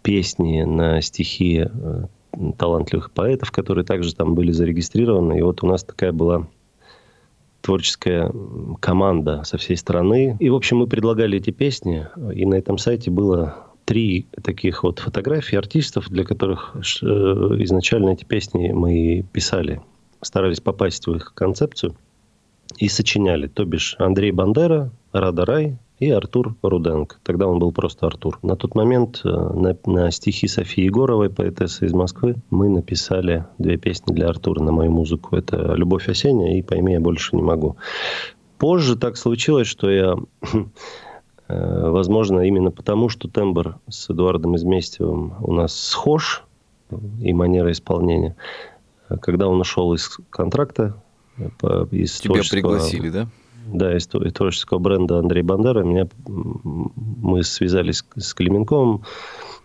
песни 0.02 0.64
на 0.64 1.00
стихи 1.00 1.66
э, 1.66 2.04
талантливых 2.58 3.12
поэтов, 3.12 3.52
которые 3.52 3.84
также 3.84 4.12
там 4.12 4.34
были 4.34 4.50
зарегистрированы. 4.50 5.38
И 5.38 5.42
вот 5.42 5.62
у 5.62 5.68
нас 5.68 5.84
такая 5.84 6.10
была 6.10 6.48
творческая 7.60 8.32
команда 8.80 9.44
со 9.44 9.56
всей 9.56 9.76
страны. 9.76 10.36
И, 10.40 10.50
в 10.50 10.56
общем, 10.56 10.78
мы 10.78 10.88
предлагали 10.88 11.38
эти 11.38 11.50
песни, 11.50 12.08
и 12.34 12.44
на 12.44 12.56
этом 12.56 12.76
сайте 12.76 13.12
было 13.12 13.68
три 13.84 14.26
таких 14.42 14.82
вот 14.82 14.98
фотографий 14.98 15.56
артистов, 15.56 16.08
для 16.10 16.24
которых 16.24 16.74
э, 16.74 17.06
изначально 17.62 18.10
эти 18.10 18.24
песни 18.24 18.72
мы 18.72 19.24
писали. 19.32 19.80
Старались 20.22 20.60
попасть 20.60 21.06
в 21.06 21.14
их 21.14 21.34
концепцию 21.34 21.94
и 22.78 22.88
сочиняли. 22.88 23.46
То 23.46 23.64
бишь 23.64 23.96
Андрей 23.98 24.32
Бандера, 24.32 24.90
Рада 25.12 25.44
Рай 25.44 25.78
и 25.98 26.10
Артур 26.10 26.56
Руденко. 26.62 27.16
Тогда 27.22 27.46
он 27.46 27.58
был 27.58 27.72
просто 27.72 28.06
Артур. 28.06 28.38
На 28.42 28.56
тот 28.56 28.74
момент 28.74 29.20
э, 29.24 29.28
на, 29.28 29.76
на 29.86 30.10
стихи 30.10 30.48
Софии 30.48 30.84
Егоровой, 30.84 31.30
поэтессы 31.30 31.86
из 31.86 31.92
Москвы, 31.92 32.36
мы 32.50 32.68
написали 32.68 33.46
две 33.58 33.76
песни 33.76 34.12
для 34.12 34.28
Артура 34.28 34.62
на 34.62 34.72
мою 34.72 34.90
музыку. 34.90 35.36
Это 35.36 35.74
«Любовь 35.74 36.08
осенняя» 36.08 36.56
и 36.58 36.62
«Пойми, 36.62 36.92
я 36.94 37.00
больше 37.00 37.36
не 37.36 37.42
могу». 37.42 37.76
Позже 38.58 38.96
так 38.96 39.16
случилось, 39.16 39.66
что 39.66 39.90
я, 39.90 40.16
э, 41.48 41.90
возможно, 41.90 42.40
именно 42.40 42.70
потому, 42.70 43.08
что 43.08 43.28
тембр 43.28 43.76
с 43.88 44.10
Эдуардом 44.10 44.56
Изместьевым 44.56 45.34
у 45.40 45.52
нас 45.52 45.74
схож 45.74 46.44
и 47.20 47.32
манера 47.32 47.70
исполнения, 47.72 48.36
когда 49.20 49.48
он 49.48 49.60
ушел 49.60 49.94
из 49.94 50.18
контракта, 50.30 50.96
из 51.90 52.20
Тебя 52.20 52.42
пригласили, 52.48 53.10
да? 53.10 53.28
да, 53.66 53.96
из, 53.96 54.06
из 54.06 54.32
творческого 54.32 54.78
бренда 54.78 55.18
Андрей 55.18 55.42
Бандера. 55.42 55.82
Меня, 55.82 56.08
мы 56.26 57.42
связались 57.42 58.04
с 58.16 58.34
Клименковым 58.34 59.02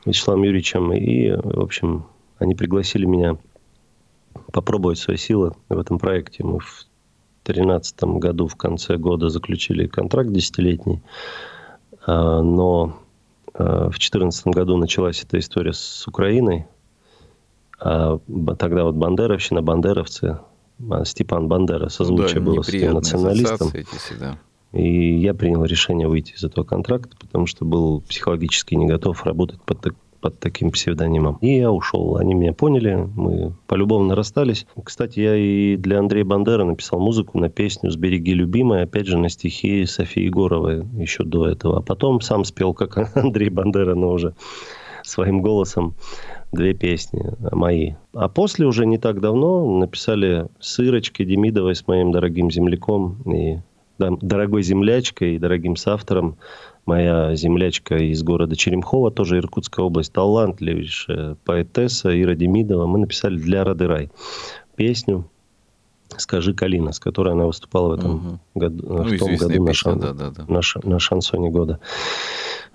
Вячеславом 0.05 0.43
Юрьевичем. 0.43 0.93
И, 0.93 1.32
в 1.32 1.60
общем, 1.60 2.05
они 2.38 2.55
пригласили 2.55 3.05
меня 3.05 3.38
попробовать 4.51 4.97
свои 4.97 5.17
силы 5.17 5.53
в 5.67 5.77
этом 5.77 5.99
проекте. 5.99 6.43
Мы 6.43 6.60
в 6.60 6.88
2013 7.45 8.03
году, 8.19 8.47
в 8.47 8.55
конце 8.55 8.97
года, 8.97 9.29
заключили 9.29 9.88
контракт 9.88 10.29
десятилетний. 10.32 11.01
А, 12.05 12.41
Но 12.41 12.99
а, 13.53 13.86
в 13.86 13.97
2014 13.99 14.47
году 14.47 14.77
началась 14.77 15.23
эта 15.23 15.39
история 15.39 15.73
с 15.73 16.08
Украиной. 16.08 16.65
А 17.79 18.19
тогда 18.58 18.84
вот 18.84 18.95
бандеровщина, 18.95 19.62
бандеровцы, 19.62 20.39
Степан 21.04 21.48
Бандера, 21.48 21.89
созвучие 21.89 22.39
Ну 22.39 22.46
да, 22.46 22.52
было 22.52 22.62
с 22.62 22.70
этим 22.70 22.94
националистом. 22.94 23.70
эти. 23.74 23.88
И 24.72 25.20
я 25.20 25.34
принял 25.34 25.63
решение 25.65 26.08
выйти 26.08 26.34
из 26.34 26.44
этого 26.44 26.63
контракта, 26.63 27.15
потому 27.20 27.48
что 27.48 27.65
был 27.65 28.02
психологически 28.02 28.76
не 28.76 28.86
готов 28.86 29.24
работать 29.26 29.62
под, 29.63 29.82
так- 29.82 29.96
под 30.22 30.39
таким 30.39 30.70
псевдонимом. 30.72 31.38
И 31.42 31.58
я 31.58 31.72
ушел. 31.72 32.18
Они 32.18 32.34
меня 32.36 32.54
поняли, 32.54 33.10
мы 33.15 33.54
полюбовно 33.68 34.15
расстались. 34.15 34.68
Кстати, 34.84 35.20
я 35.22 35.36
и 35.36 35.76
для 35.76 36.00
Андрея 36.00 36.24
Бандера 36.26 36.65
написал 36.65 37.00
музыку 37.00 37.39
на 37.39 37.50
песню 37.50 37.89
«Сбереги, 37.89 38.34
любимая», 38.34 38.84
опять 38.84 39.08
же, 39.08 39.18
на 39.18 39.30
стихи 39.30 39.86
Софии 39.86 40.24
Егоровой 40.24 40.86
еще 40.98 41.24
до 41.24 41.48
этого. 41.48 41.78
А 41.80 41.82
потом 41.82 42.22
сам 42.22 42.44
спел, 42.46 42.74
как 42.74 42.98
Андрей 43.18 43.50
Бандера, 43.50 43.96
но 43.96 44.12
уже 44.12 44.36
своим 45.04 45.42
голосом 45.42 45.96
две 46.52 46.74
песни 46.74 47.22
мои. 47.52 47.94
А 48.14 48.28
после 48.30 48.66
уже 48.66 48.86
не 48.86 48.98
так 48.98 49.22
давно 49.22 49.78
написали 49.80 50.48
с 50.60 50.80
Ирочкой 50.80 51.26
Демидовой, 51.26 51.76
с 51.76 51.88
моим 51.88 52.12
дорогим 52.12 52.50
земляком 52.52 53.22
и 53.32 53.60
да, 53.98 54.12
дорогой 54.22 54.64
землячкой 54.64 55.36
и 55.36 55.40
дорогим 55.40 55.76
соавтором. 55.76 56.38
Моя 56.86 57.36
землячка 57.36 57.98
из 57.98 58.24
города 58.24 58.56
Черемхова, 58.56 59.12
тоже 59.12 59.38
Иркутская 59.38 59.86
область, 59.86 60.12
талантливейшая 60.14 61.36
поэтесса 61.46 62.20
Ира 62.20 62.34
Демидова. 62.34 62.88
Мы 62.88 63.00
написали 63.00 63.38
для 63.38 63.64
Рады 63.64 63.86
Рай 63.88 64.10
песню 64.76 65.26
«Скажи, 66.18 66.56
Калина», 66.56 66.92
с 66.94 67.00
которой 67.00 67.34
она 67.34 67.46
выступала 67.46 67.90
в 67.90 68.00
этом 68.00 68.12
Мгм. 68.14 68.40
году, 68.56 68.84
Ну, 68.88 69.04
в 69.04 69.18
том 69.20 69.36
году 69.36 69.62
на, 69.64 69.68
песня, 69.72 69.92
шан- 69.92 70.00
да, 70.00 70.14
да, 70.14 70.32
да. 70.32 70.46
на, 70.48 70.62
ш- 70.64 70.80
на 70.84 70.98
шансоне 71.00 71.52
года. 71.52 71.80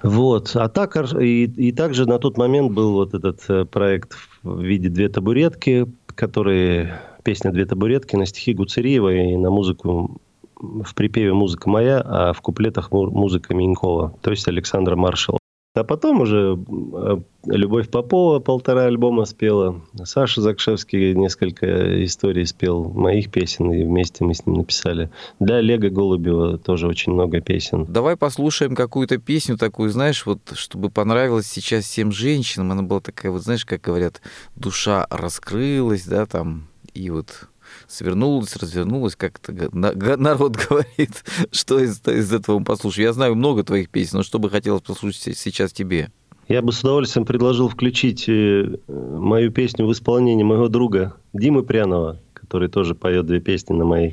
Вот. 0.05 0.55
А 0.55 0.69
так, 0.69 0.97
и, 1.19 1.45
и 1.45 1.73
также 1.73 2.07
на 2.07 2.19
тот 2.19 2.37
момент 2.37 2.73
был 2.73 2.93
вот 2.93 3.15
этот 3.15 3.41
э, 3.49 3.65
проект 3.65 4.13
в 4.43 4.61
виде 4.61 4.91
«Две 4.91 5.09
табуретки», 5.09 5.87
который 6.15 6.91
песня 7.23 7.51
«Две 7.53 7.65
табуретки» 7.65 8.15
на 8.15 8.27
стихи 8.27 8.53
Гуцериева 8.53 9.15
и 9.15 9.37
на 9.37 9.51
музыку 9.51 10.21
в 10.57 10.95
припеве 10.95 11.33
музыка 11.33 11.71
моя, 11.71 12.03
а 12.05 12.33
в 12.35 12.43
куплетах 12.43 12.93
му- 12.93 13.11
музыка 13.11 13.55
Минькова, 13.55 14.15
то 14.21 14.31
есть 14.31 14.47
Александра 14.47 14.95
Маршала. 14.95 15.39
А 15.75 15.83
потом 15.83 16.21
уже 16.21 16.57
э, 16.57 17.17
Любовь 17.47 17.91
Попова 17.91 18.39
полтора 18.39 18.85
альбома 18.85 19.25
спела. 19.25 19.83
Саша 20.05 20.41
Закшевский 20.41 21.15
несколько 21.15 22.05
историй 22.05 22.47
спел 22.47 22.85
моих 22.85 23.33
песен, 23.33 23.73
и 23.73 23.83
вместе 23.83 24.25
мы 24.25 24.35
с 24.35 24.47
ним 24.47 24.59
написали. 24.59 25.11
Для 25.41 25.57
Олега 25.57 25.91
Голубева 25.91 26.59
тоже 26.59 26.87
очень 26.87 27.13
много 27.13 27.41
песен. 27.41 27.87
Давай 27.87 28.17
послушаем 28.17 28.77
какую-то 28.77 29.19
песню 29.19 29.59
такую, 29.59 29.91
знаешь, 29.91 30.25
вот, 30.27 30.53
чтобы 30.55 30.91
понравилась 30.91 31.49
сейчас 31.49 31.87
всем 31.87 32.13
женщинам. 32.13 32.71
Она 32.71 32.83
была 32.83 33.01
такая, 33.01 33.33
вот 33.33 33.43
знаешь, 33.43 33.65
как 33.65 33.81
говорят, 33.81 34.23
душа 34.55 35.09
раскрылась, 35.11 36.07
да, 36.07 36.27
там, 36.27 36.69
и 36.95 37.11
вот 37.11 37.49
свернулась, 37.89 38.57
развернулась, 38.57 39.17
как 39.17 39.39
это 39.43 39.53
га- 39.53 39.69
на- 39.73 39.93
га- 39.95 40.17
народ 40.17 40.57
говорит, 40.69 41.25
что 41.53 41.79
из, 41.79 42.01
из 42.07 42.33
этого 42.33 42.59
мы 42.59 42.65
послушаем. 42.65 43.07
Я 43.09 43.13
знаю 43.13 43.35
много 43.35 43.63
твоих 43.65 43.89
песен, 43.91 44.19
но 44.19 44.23
что 44.23 44.39
бы 44.39 44.51
хотелось 44.51 44.83
послушать 44.83 45.21
се- 45.23 45.35
сейчас 45.35 45.73
тебе? 45.73 46.11
Я 46.49 46.61
бы 46.61 46.73
с 46.73 46.81
удовольствием 46.81 47.25
предложил 47.25 47.69
включить 47.69 48.29
э, 48.29 48.77
мою 48.89 49.51
песню 49.51 49.87
в 49.87 49.93
исполнении 49.93 50.45
моего 50.45 50.69
друга 50.69 51.15
Димы 51.33 51.63
Прянова, 51.63 52.21
который 52.35 52.69
тоже 52.69 52.95
поет 52.95 53.25
две 53.27 53.41
песни 53.41 53.73
на 53.75 53.85
мои 53.85 54.13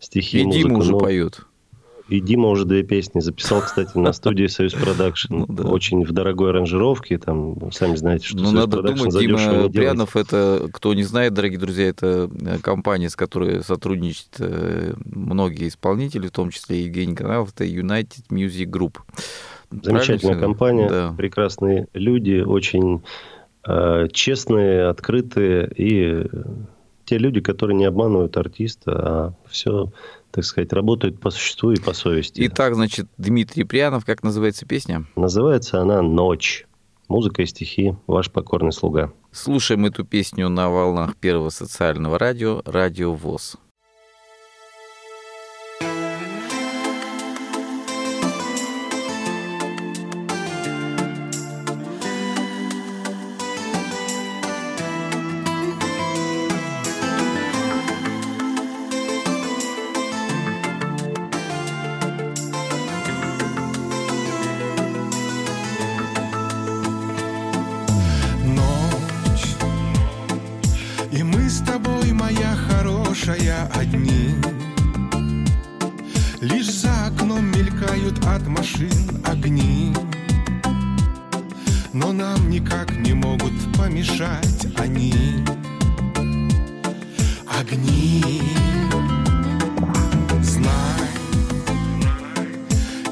стихи 0.00 0.40
И 0.40 0.44
музыку. 0.44 0.68
Дима 0.68 0.78
уже 0.78 0.90
Но- 0.92 0.98
поет. 0.98 1.40
И 2.08 2.20
Дима 2.20 2.48
уже 2.48 2.64
две 2.64 2.82
песни 2.82 3.20
записал, 3.20 3.60
кстати, 3.60 3.96
на 3.96 4.12
студии 4.12 4.46
Союз 4.46 4.72
Продакшн. 4.72 5.44
Ну. 5.46 5.70
Очень 5.70 6.04
в 6.04 6.12
дорогой 6.12 6.50
аранжировке. 6.50 7.18
Там, 7.18 7.70
сами 7.70 7.96
знаете, 7.96 8.26
что 8.26 8.38
Ну, 8.38 8.50
надо 8.50 8.82
думать, 8.82 9.18
Дима. 9.18 9.68
Прянов, 9.68 10.16
это, 10.16 10.68
кто 10.72 10.94
не 10.94 11.02
знает, 11.02 11.34
дорогие 11.34 11.58
друзья, 11.58 11.88
это 11.88 12.30
э, 12.40 12.58
компания, 12.60 13.10
с 13.10 13.16
которой 13.16 13.62
сотрудничают 13.62 14.36
э, 14.38 14.94
многие 15.04 15.68
исполнители, 15.68 16.28
в 16.28 16.32
том 16.32 16.50
числе 16.50 16.84
Евгений 16.84 17.14
Коновалов, 17.14 17.52
это 17.54 17.64
United 17.64 18.24
Music 18.30 18.66
Group. 18.66 18.96
Замечательная 19.70 20.18
Правильно 20.18 20.40
компания? 20.40 20.88
Да. 20.88 21.14
прекрасные 21.16 21.88
люди, 21.92 22.40
очень 22.40 23.02
э, 23.66 24.08
честные, 24.12 24.88
открытые 24.88 25.70
и 25.76 26.24
э, 26.24 26.26
те 27.04 27.18
люди, 27.18 27.40
которые 27.40 27.76
не 27.76 27.84
обманывают 27.84 28.36
артиста, 28.36 28.92
а 28.92 29.34
все, 29.48 29.90
так 30.38 30.44
сказать, 30.44 30.72
работают 30.72 31.18
по 31.18 31.30
существу 31.30 31.72
и 31.72 31.80
по 31.80 31.92
совести. 31.92 32.46
Итак, 32.46 32.76
значит, 32.76 33.08
Дмитрий 33.18 33.64
Прянов, 33.64 34.04
как 34.04 34.22
называется 34.22 34.66
песня? 34.66 35.04
Называется 35.16 35.80
она 35.80 36.00
«Ночь». 36.00 36.64
Музыка 37.08 37.42
и 37.42 37.46
стихи 37.46 37.96
«Ваш 38.06 38.30
покорный 38.30 38.70
слуга». 38.70 39.12
Слушаем 39.32 39.86
эту 39.86 40.04
песню 40.04 40.48
на 40.48 40.70
волнах 40.70 41.16
первого 41.16 41.48
социального 41.48 42.20
радио, 42.20 42.62
радио 42.64 43.14
ВОЗ. 43.14 43.56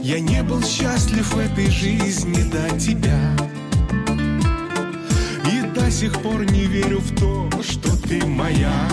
Я 0.07 0.21
не 0.21 0.40
был 0.45 0.62
счастлив 0.62 1.35
в 1.35 1.37
этой 1.37 1.69
жизни 1.69 2.40
до 2.49 2.79
тебя. 2.79 3.37
И 5.53 5.62
до 5.75 5.90
сих 5.90 6.23
пор 6.23 6.49
не 6.49 6.66
верю 6.66 7.01
в 7.01 7.12
то, 7.16 7.51
что 7.61 7.90
ты 8.07 8.25
моя 8.25 8.88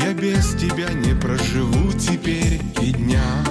Я 0.00 0.12
без 0.12 0.54
тебя 0.54 0.92
не 0.92 1.16
проживу 1.16 1.90
теперь 1.92 2.60
и 2.80 2.92
дня 2.92 3.44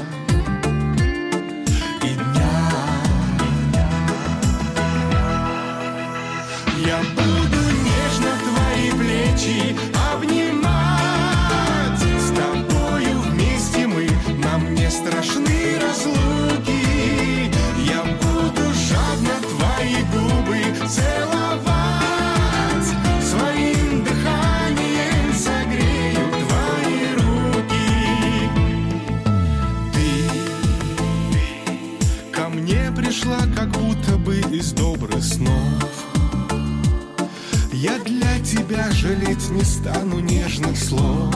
тебя 38.69 38.91
жалеть 38.91 39.49
не 39.49 39.63
стану 39.63 40.19
нежных 40.19 40.77
слов. 40.77 41.35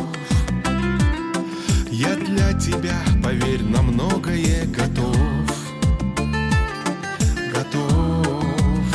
Я 1.90 2.16
для 2.16 2.54
тебя, 2.54 2.96
поверь, 3.24 3.64
на 3.64 3.82
многое 3.82 4.68
готов. 4.68 5.18
Готов. 7.52 8.86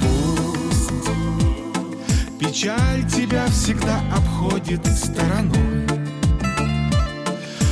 Пусть 0.00 1.08
печаль 2.38 3.04
тебя 3.08 3.46
всегда 3.46 4.00
обходит 4.16 4.86
стороной. 4.86 5.88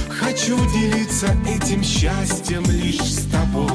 Хочу 0.08 0.56
делиться 0.72 1.28
этим 1.46 1.84
счастьем 1.84 2.64
лишь 2.68 3.00
с 3.00 3.26
тобой 3.30 3.67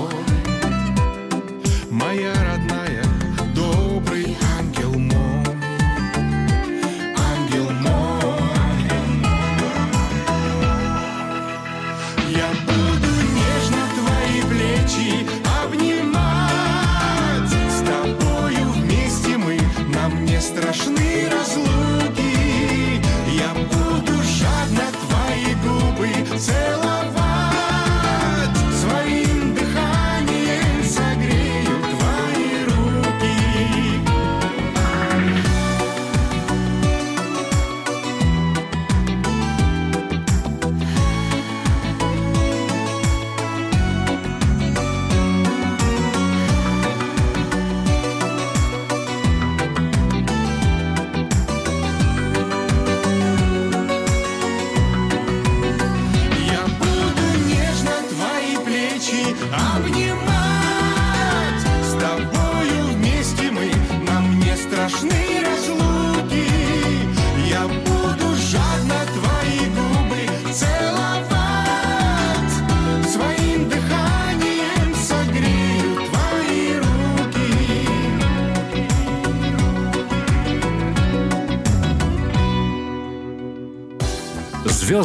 страшны 20.54 21.30
разлуки 21.32 21.63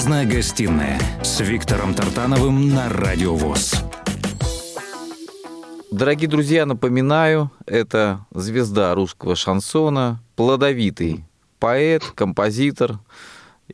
Звездная 0.09 0.37
гостиная 0.37 0.99
с 1.23 1.38
Виктором 1.40 1.92
Тартановым 1.92 2.71
на 2.71 2.88
Радио 2.88 3.35
ВОЗ. 3.35 3.75
Дорогие 5.90 6.31
друзья, 6.31 6.64
напоминаю, 6.64 7.51
это 7.66 8.25
звезда 8.33 8.94
русского 8.94 9.37
шансона, 9.37 10.23
плодовитый 10.35 11.27
поэт, 11.59 12.05
композитор 12.14 13.01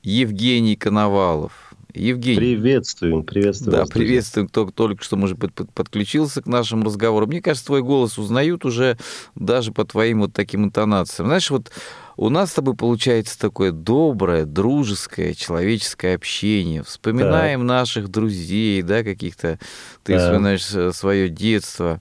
Евгений 0.02 0.74
Коновалов. 0.74 1.52
Евгений, 1.94 2.38
Приветствуем, 2.38 3.22
приветствуем. 3.22 3.78
да, 3.78 3.86
приветствуем, 3.86 4.48
кто 4.48 4.68
только 4.72 5.04
что, 5.04 5.14
может 5.16 5.38
быть, 5.38 5.54
под- 5.54 5.70
подключился 5.70 6.42
к 6.42 6.46
нашему 6.46 6.86
разговору. 6.86 7.28
Мне 7.28 7.40
кажется, 7.42 7.66
твой 7.66 7.82
голос 7.82 8.18
узнают 8.18 8.64
уже 8.64 8.98
даже 9.36 9.70
по 9.70 9.84
твоим 9.84 10.22
вот 10.22 10.32
таким 10.32 10.64
интонациям. 10.64 11.28
Знаешь, 11.28 11.48
вот 11.52 11.70
у 12.16 12.28
нас 12.28 12.50
с 12.50 12.54
тобой 12.54 12.74
получается 12.74 13.38
такое 13.38 13.72
доброе, 13.72 14.44
дружеское, 14.44 15.34
человеческое 15.34 16.14
общение. 16.14 16.82
Вспоминаем 16.82 17.66
наших 17.66 18.08
друзей, 18.08 18.82
да, 18.82 19.02
каких-то, 19.02 19.58
ты 20.04 20.14
Да. 20.16 20.18
вспоминаешь 20.20 20.94
свое 20.94 21.28
детство. 21.28 22.00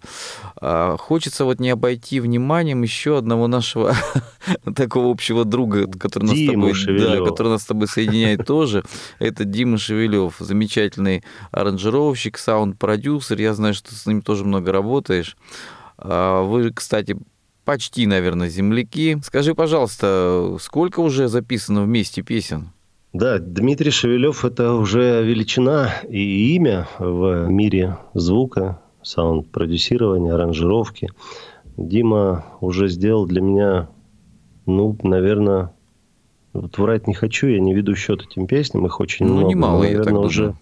А, 0.62 0.98
Хочется 0.98 1.46
вот 1.46 1.60
не 1.60 1.70
обойти 1.72 2.20
вниманием 2.20 2.82
еще 2.84 3.18
одного 3.18 3.48
нашего 3.48 3.94
такого 4.76 5.12
общего 5.12 5.46
друга, 5.46 5.88
который 5.88 6.26
нас, 6.26 6.38
с 6.38 6.46
тобой, 6.48 6.74
да, 7.00 7.24
который 7.26 7.48
нас 7.50 7.64
с 7.64 7.66
тобой 7.66 7.88
соединяет 7.88 8.46
тоже. 8.46 8.84
Это 9.20 9.46
Дима 9.46 9.78
Шевелев, 9.78 10.36
замечательный 10.40 11.24
аранжировщик, 11.52 12.38
саунд-продюсер. 12.38 13.40
Я 13.40 13.54
знаю, 13.54 13.74
что 13.74 13.90
ты 13.90 13.96
с 13.96 14.06
ним 14.06 14.22
тоже 14.22 14.46
много 14.46 14.72
работаешь. 14.72 15.36
А, 15.98 16.44
Вы, 16.44 16.72
кстати, 16.72 17.18
почти, 17.66 18.06
наверное, 18.08 18.50
земляки. 18.50 19.18
Скажи, 19.24 19.54
пожалуйста, 19.56 20.58
сколько 20.60 21.00
уже 21.00 21.28
записано 21.28 21.84
вместе 21.84 22.22
песен? 22.22 22.70
Да, 23.14 23.38
Дмитрий 23.40 23.92
Шевелев– 23.92 24.44
это 24.46 24.74
уже 24.74 25.24
величина 25.24 25.94
и 26.10 26.56
имя 26.56 26.88
в 26.98 27.48
мире 27.48 27.98
звука, 28.16 28.82
саунд-продюсирования, 29.04 30.34
аранжировки. 30.34 31.10
Дима 31.78 32.46
уже 32.60 32.88
сделал 32.88 33.26
для 33.28 33.42
меня, 33.42 33.90
ну, 34.66 34.98
наверное, 35.04 35.74
вот 36.54 36.78
врать 36.78 37.08
не 37.08 37.14
хочу, 37.14 37.48
я 37.48 37.60
не 37.60 37.74
веду 37.74 37.96
счет 37.96 38.24
этим 38.24 38.48
песням, 38.48 38.86
их 38.86 39.00
очень 39.00 39.26
Ну, 39.28 39.34
много. 39.34 39.50
немало, 39.50 39.78
но, 39.80 39.84
я 39.86 39.90
так 39.90 39.98
наверное, 39.98 40.14
думаю. 40.14 40.28
уже. 40.28 40.56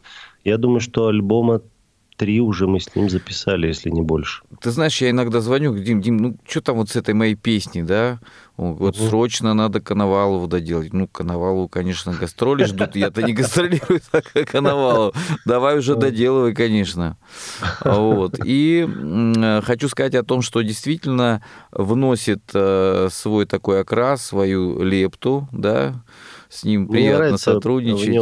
Я 0.43 0.57
думаю, 0.57 0.79
что 0.81 1.07
альбома 1.07 1.61
три 2.17 2.39
уже 2.39 2.67
мы 2.67 2.79
с 2.79 2.95
ним 2.95 3.09
записали, 3.09 3.67
если 3.67 3.89
не 3.89 4.01
больше. 4.01 4.43
Ты 4.61 4.71
знаешь, 4.71 5.01
я 5.01 5.09
иногда 5.09 5.41
звоню, 5.41 5.77
Дим, 5.77 6.01
Дим, 6.01 6.17
ну 6.17 6.37
что 6.47 6.61
там 6.61 6.77
вот 6.77 6.89
с 6.89 6.95
этой 6.95 7.13
моей 7.13 7.35
песней, 7.35 7.81
да? 7.83 8.19
Вот 8.57 8.95
Мгм. 8.97 9.07
срочно 9.09 9.53
надо 9.55 9.81
Коновалову 9.81 10.47
доделать. 10.47 10.93
Ну, 10.93 11.07
Коновалову, 11.07 11.67
конечно, 11.67 12.13
гастроли 12.13 12.65
ждут. 12.65 12.95
Я-то 12.95 13.23
не 13.23 13.33
гастролирую 13.33 13.99
так, 14.11 14.31
как 14.31 14.49
Коновалов. 14.49 15.15
Давай 15.45 15.79
уже 15.79 15.95
доделывай, 15.95 16.53
конечно. 16.53 17.17
Вот. 17.83 18.37
И 18.43 18.81
м, 18.87 19.61
хочу 19.63 19.89
сказать 19.89 20.13
о 20.13 20.23
том, 20.23 20.43
что 20.43 20.61
действительно 20.61 21.43
вносит 21.71 22.41
э, 22.53 23.07
свой 23.11 23.45
такой 23.47 23.81
окрас, 23.81 24.23
свою 24.23 24.83
лепту, 24.83 25.47
да? 25.51 26.03
С 26.49 26.63
ним 26.63 26.83
Мне 26.83 26.91
приятно 26.91 27.37
сотрудничать. 27.37 28.15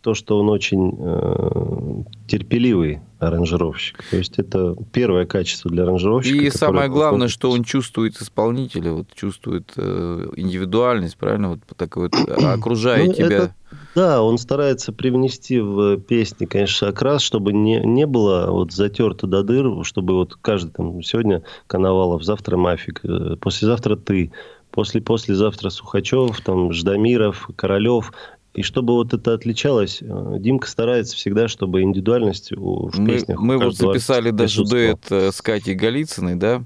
То, 0.00 0.14
что 0.14 0.38
он 0.38 0.48
очень 0.48 0.96
э, 0.96 2.02
терпеливый 2.28 3.00
аранжировщик. 3.18 4.04
То 4.10 4.16
есть 4.16 4.38
это 4.38 4.76
первое 4.92 5.26
качество 5.26 5.70
для 5.70 5.82
аранжировщика. 5.82 6.36
И 6.44 6.50
самое 6.50 6.88
главное, 6.88 7.12
выходит- 7.26 7.32
что 7.32 7.50
он 7.50 7.64
чувствует 7.64 8.16
исполнителя, 8.22 8.92
вот 8.92 9.08
чувствует 9.12 9.72
э, 9.76 10.28
индивидуальность, 10.36 11.16
правильно, 11.16 11.50
вот 11.50 11.60
такой 11.76 12.04
вот 12.04 12.14
окружает 12.44 13.08
Ну, 13.08 13.12
тебя. 13.14 13.26
это- 13.26 13.54
Да, 13.96 14.22
он 14.22 14.38
старается 14.38 14.92
привнести 14.92 15.58
в 15.60 15.98
песни, 15.98 16.46
конечно, 16.46 16.88
окрас, 16.88 17.20
чтобы 17.22 17.52
не, 17.52 17.80
не 17.80 18.06
было 18.06 18.52
вот 18.52 18.72
затерто 18.72 19.26
до 19.26 19.42
дыр, 19.42 19.84
чтобы 19.84 20.14
вот 20.14 20.36
каждый 20.40 20.70
там 20.70 21.02
сегодня 21.02 21.42
Коновалов, 21.66 22.22
завтра 22.22 22.56
Мафик, 22.56 23.00
э, 23.04 23.34
послезавтра 23.40 23.96
ты, 23.96 24.30
после 24.70 25.00
послезавтра 25.02 25.70
Сухачев, 25.70 26.40
там 26.42 26.72
Ждамиров, 26.72 27.50
Королев. 27.56 28.12
И 28.54 28.62
чтобы 28.62 28.94
вот 28.94 29.12
это 29.14 29.34
отличалось, 29.34 29.98
э, 30.00 30.36
Димка 30.40 30.68
старается 30.68 31.14
всегда, 31.16 31.48
чтобы 31.48 31.82
индивидуальность 31.82 32.50
у- 32.52 32.88
в 32.88 32.98
Мы, 32.98 33.06
песнях 33.14 33.38
мы 33.38 33.58
вот 33.58 33.76
записали 33.76 34.30
даже 34.30 34.64
дуэт 34.64 35.06
э, 35.10 35.30
с 35.32 35.40
Катей 35.42 35.74
Голицыной, 35.74 36.34
да. 36.34 36.64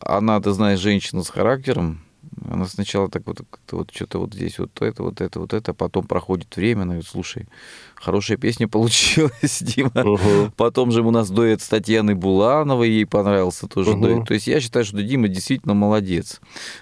Она, 0.00 0.40
ты 0.40 0.52
знаешь, 0.52 0.80
женщина 0.80 1.22
с 1.22 1.28
характером. 1.30 2.00
Она 2.48 2.66
сначала 2.66 3.08
так 3.08 3.22
вот, 3.26 3.40
вот 3.72 3.90
что-то 3.94 4.18
вот 4.18 4.34
здесь 4.34 4.58
вот 4.58 4.70
это, 4.80 5.02
вот 5.02 5.20
это, 5.20 5.40
вот 5.40 5.52
это, 5.52 5.74
потом 5.74 6.06
проходит 6.06 6.54
время, 6.56 6.82
она 6.82 6.92
говорит, 6.94 7.06
слушай, 7.08 7.46
хорошая 7.94 8.36
песня 8.38 8.68
получилась, 8.68 9.62
Дима. 9.62 9.90
Мгм. 9.94 10.52
Потом 10.56 10.90
же 10.92 11.02
у 11.02 11.10
нас 11.10 11.30
дуэт 11.30 11.60
с 11.60 11.68
Татьяной 11.68 12.14
Булановой, 12.14 12.88
ей 12.90 13.06
понравился 13.06 13.66
тоже 13.66 13.90
Мгм. 13.92 14.00
дуэт. 14.02 14.28
То 14.28 14.34
есть 14.34 14.46
я 14.46 14.60
считаю, 14.60 14.84
что 14.84 15.02
Дима 15.02 15.28
действительно 15.28 15.74
молодец. 15.74 16.40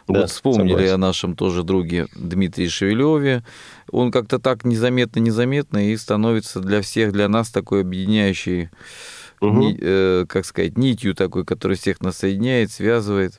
Да, 0.08 0.20
вот 0.20 0.30
вспомнили 0.30 0.70
согласен. 0.72 0.94
о 0.94 0.98
нашем 0.98 1.36
тоже 1.36 1.62
друге 1.62 2.06
Дмитрии 2.14 2.68
Шевелеве. 2.68 3.42
Он 3.90 4.10
как-то 4.10 4.38
так 4.38 4.64
незаметно-незаметно 4.64 5.90
и 5.90 5.96
становится 5.96 6.60
для 6.60 6.82
всех, 6.82 7.12
для 7.12 7.28
нас 7.28 7.50
такой 7.50 7.82
объединяющий, 7.82 8.70
Мгм. 9.40 9.60
ни- 9.60 9.78
э, 9.80 10.26
как 10.28 10.44
сказать, 10.46 10.76
нитью 10.78 11.14
такой, 11.14 11.44
который 11.44 11.76
всех 11.76 12.00
нас 12.00 12.18
соединяет, 12.18 12.70
связывает. 12.72 13.34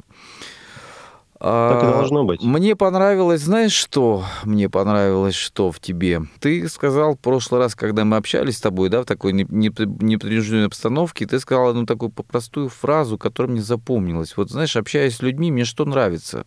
Так 1.45 1.83
и 1.83 1.85
А, 1.85 1.91
должно 1.91 2.23
быть. 2.23 2.41
Мне 2.41 2.75
понравилось, 2.75 3.41
знаешь 3.41 3.71
что? 3.71 4.23
Мне 4.45 4.67
понравилось, 4.67 5.35
что 5.35 5.71
в 5.71 5.79
тебе. 5.79 6.23
Ты 6.39 6.67
сказал 6.67 7.13
в 7.13 7.19
прошлый 7.19 7.61
раз, 7.61 7.75
когда 7.75 8.03
мы 8.03 8.17
общались 8.17 8.57
с 8.57 8.61
тобой, 8.61 8.89
да, 8.89 9.03
в 9.03 9.05
такой 9.05 9.31
не- 9.31 9.45
не- 9.49 9.69
непринужденной 9.69 10.65
обстановке, 10.65 11.27
ты 11.27 11.39
сказал 11.39 11.67
одну 11.67 11.85
такую 11.85 12.09
простую 12.09 12.69
фразу, 12.69 13.19
которая 13.19 13.51
мне 13.51 13.61
запомнилась. 13.61 14.35
Вот 14.37 14.49
знаешь, 14.49 14.75
общаясь 14.75 15.17
с 15.17 15.21
людьми, 15.21 15.51
мне 15.51 15.65
что 15.65 15.85
нравится? 15.85 16.45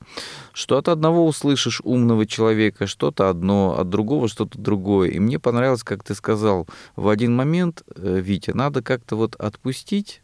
Что 0.53 0.79
от 0.79 0.89
одного 0.89 1.25
услышишь 1.27 1.81
умного 1.85 2.27
человека 2.27 2.89
что-то 2.89 3.29
одно, 3.31 3.79
от 3.79 3.89
другого 3.89 4.27
что-то 4.27 4.59
другое. 4.59 5.11
И 5.11 5.21
мне 5.21 5.39
понравилось, 5.39 5.85
как 5.85 6.03
ты 6.03 6.17
сказал, 6.17 6.67
в 6.97 7.09
один 7.09 7.37
момент, 7.37 7.85
э, 7.95 8.19
Витя, 8.21 8.51
надо 8.51 8.83
как-то 8.83 9.15
вот 9.15 9.37
отпустить 9.37 10.23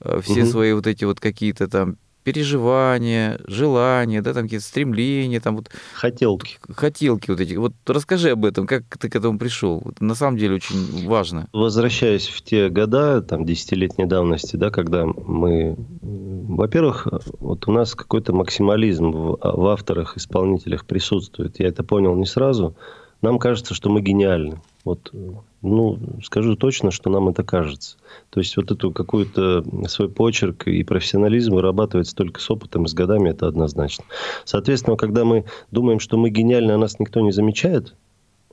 э, 0.00 0.20
все 0.22 0.42
Мгм. 0.42 0.50
свои 0.50 0.72
вот 0.74 0.86
эти 0.86 1.04
вот 1.04 1.18
какие-то 1.18 1.66
там 1.66 1.96
переживания, 2.26 3.38
желания, 3.46 4.20
да, 4.20 4.34
там 4.34 4.42
какие-то 4.42 4.66
стремления, 4.66 5.38
там 5.38 5.54
вот 5.54 5.70
Хотелки. 5.94 6.58
хотелки 6.68 7.30
вот 7.30 7.38
эти. 7.40 7.54
Вот 7.54 7.72
расскажи 7.86 8.30
об 8.30 8.44
этом, 8.44 8.66
как 8.66 8.82
ты 8.98 9.08
к 9.08 9.14
этому 9.14 9.38
пришел. 9.38 9.80
Это 9.86 10.04
на 10.04 10.16
самом 10.16 10.36
деле 10.36 10.56
очень 10.56 11.06
важно. 11.06 11.48
Возвращаясь 11.52 12.26
в 12.26 12.42
те 12.42 12.68
года, 12.68 13.22
там, 13.22 13.46
десятилетней 13.46 14.06
давности, 14.06 14.56
да, 14.56 14.70
когда 14.70 15.06
мы... 15.06 15.76
Во-первых, 16.02 17.06
вот 17.38 17.68
у 17.68 17.72
нас 17.72 17.94
какой-то 17.94 18.32
максимализм 18.32 19.12
в, 19.12 19.38
в 19.40 19.66
авторах, 19.68 20.16
исполнителях 20.16 20.84
присутствует. 20.84 21.60
Я 21.60 21.68
это 21.68 21.84
понял 21.84 22.16
не 22.16 22.26
сразу. 22.26 22.74
Нам 23.22 23.38
кажется, 23.38 23.74
что 23.74 23.90
мы 23.90 24.00
гениальны. 24.02 24.60
Вот, 24.84 25.10
э, 25.12 25.32
ну, 25.62 25.98
скажу 26.22 26.54
точно, 26.54 26.90
что 26.90 27.10
нам 27.10 27.28
это 27.28 27.42
кажется. 27.42 27.96
То 28.30 28.40
есть 28.40 28.56
вот 28.56 28.70
эту 28.70 28.92
какую-то 28.92 29.64
свой 29.88 30.08
почерк 30.08 30.68
и 30.68 30.84
профессионализм 30.84 31.54
вырабатывается 31.54 32.14
только 32.14 32.40
с 32.40 32.50
опытом 32.50 32.84
и 32.84 32.88
с 32.88 32.94
годами, 32.94 33.30
это 33.30 33.48
однозначно. 33.48 34.04
Соответственно, 34.44 34.96
когда 34.96 35.24
мы 35.24 35.44
думаем, 35.70 35.98
что 35.98 36.16
мы 36.16 36.30
гениальны, 36.30 36.72
а 36.72 36.78
нас 36.78 37.00
никто 37.00 37.20
не 37.20 37.32
замечает, 37.32 37.94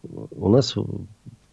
у 0.02 0.49
нас 0.49 0.76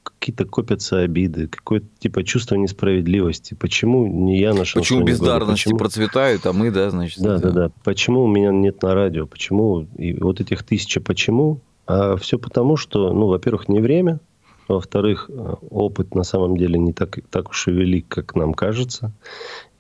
какие-то 0.02 0.44
копятся 0.44 0.98
обиды, 0.98 1.46
какое-то 1.48 1.86
типа 1.98 2.24
чувство 2.24 2.54
несправедливости. 2.54 3.54
Почему 3.54 4.06
не 4.06 4.38
я 4.38 4.52
на 4.52 4.64
Почему 4.64 5.02
бездарности 5.02 5.64
Почему- 5.64 5.78
процветают, 5.78 6.46
а 6.46 6.52
мы, 6.52 6.70
да, 6.70 6.90
значит. 6.90 7.22
Да, 7.22 7.38
да, 7.38 7.50
да. 7.50 7.70
Почему 7.84 8.24
у 8.24 8.26
меня 8.26 8.50
нет 8.50 8.82
на 8.82 8.94
радио? 8.94 9.26
Почему? 9.26 9.86
И 9.96 10.14
вот 10.14 10.40
этих 10.40 10.62
тысяча 10.62 11.00
почему? 11.00 11.60
А 11.92 12.16
все 12.16 12.38
потому, 12.38 12.76
что, 12.76 13.12
ну, 13.12 13.26
во-первых, 13.26 13.68
не 13.68 13.80
время. 13.80 14.20
Во-вторых, 14.68 15.28
э, 15.28 15.54
опыт 15.70 16.14
на 16.14 16.22
самом 16.22 16.56
деле 16.56 16.78
не 16.78 16.92
так, 16.92 17.18
так 17.30 17.50
уж 17.50 17.66
и 17.66 17.72
велик, 17.72 18.06
как 18.06 18.36
нам 18.36 18.54
кажется. 18.54 19.10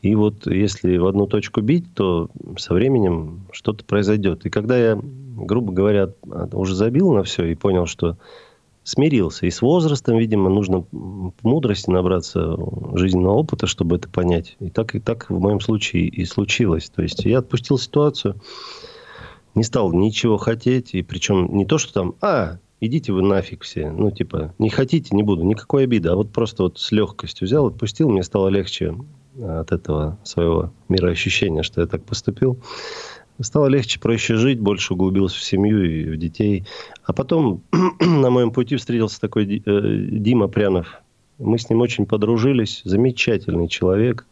И 0.02 0.16
вот 0.16 0.48
если 0.48 0.96
в 0.96 1.06
одну 1.06 1.28
точку 1.28 1.60
бить, 1.60 1.94
то 1.94 2.28
со 2.58 2.74
временем 2.74 3.46
что-то 3.52 3.84
произойдет. 3.84 4.44
И 4.44 4.50
когда 4.50 4.76
я, 4.76 5.00
грубо 5.00 5.72
говоря, 5.72 6.10
уже 6.52 6.74
забил 6.74 7.12
на 7.12 7.22
все 7.22 7.44
и 7.44 7.54
понял, 7.54 7.86
что 7.86 8.16
смирился. 8.82 9.46
И 9.46 9.50
с 9.50 9.62
возрастом, 9.62 10.18
видимо, 10.18 10.50
нужно 10.50 10.84
мудрости 10.90 11.90
набраться, 11.90 12.56
жизненного 12.94 13.34
опыта, 13.34 13.68
чтобы 13.68 13.96
это 13.96 14.08
понять. 14.08 14.56
И 14.58 14.68
так, 14.68 14.96
и 14.96 14.98
так 15.00 15.30
в 15.30 15.38
моем 15.38 15.60
случае 15.60 16.08
и 16.08 16.24
случилось. 16.24 16.90
То 16.90 17.02
есть 17.02 17.24
я 17.24 17.38
отпустил 17.38 17.78
ситуацию, 17.78 18.34
не 19.54 19.64
стал 19.64 19.92
ничего 19.92 20.36
хотеть. 20.36 20.94
И 20.94 21.02
причем 21.02 21.56
не 21.56 21.64
то, 21.64 21.78
что 21.78 21.92
там, 21.92 22.14
а, 22.20 22.58
идите 22.80 23.12
вы 23.12 23.22
нафиг 23.22 23.62
все. 23.62 23.90
Ну, 23.90 24.10
типа, 24.10 24.54
не 24.58 24.70
хотите, 24.70 25.14
не 25.14 25.22
буду. 25.22 25.42
Никакой 25.42 25.84
обиды. 25.84 26.08
А 26.08 26.16
вот 26.16 26.32
просто 26.32 26.64
вот 26.64 26.78
с 26.78 26.92
легкостью 26.92 27.46
взял, 27.46 27.66
отпустил. 27.66 28.08
Мне 28.10 28.22
стало 28.22 28.48
легче 28.48 28.96
от 29.40 29.72
этого 29.72 30.18
своего 30.24 30.72
мироощущения, 30.88 31.62
что 31.62 31.80
я 31.80 31.86
так 31.86 32.04
поступил. 32.04 32.58
Стало 33.40 33.68
легче, 33.68 33.98
проще 33.98 34.36
жить, 34.36 34.60
больше 34.60 34.92
углубился 34.92 35.38
в 35.38 35.42
семью 35.42 35.82
и 35.82 36.10
в 36.10 36.18
детей. 36.18 36.66
А 37.04 37.14
потом 37.14 37.62
на 38.00 38.28
моем 38.28 38.50
пути 38.50 38.76
встретился 38.76 39.20
такой 39.20 39.62
э, 39.64 40.06
Дима 40.10 40.48
Прянов. 40.48 41.02
Мы 41.38 41.58
с 41.58 41.70
ним 41.70 41.80
очень 41.80 42.04
подружились. 42.04 42.82
Замечательный 42.84 43.68
человек. 43.68 44.26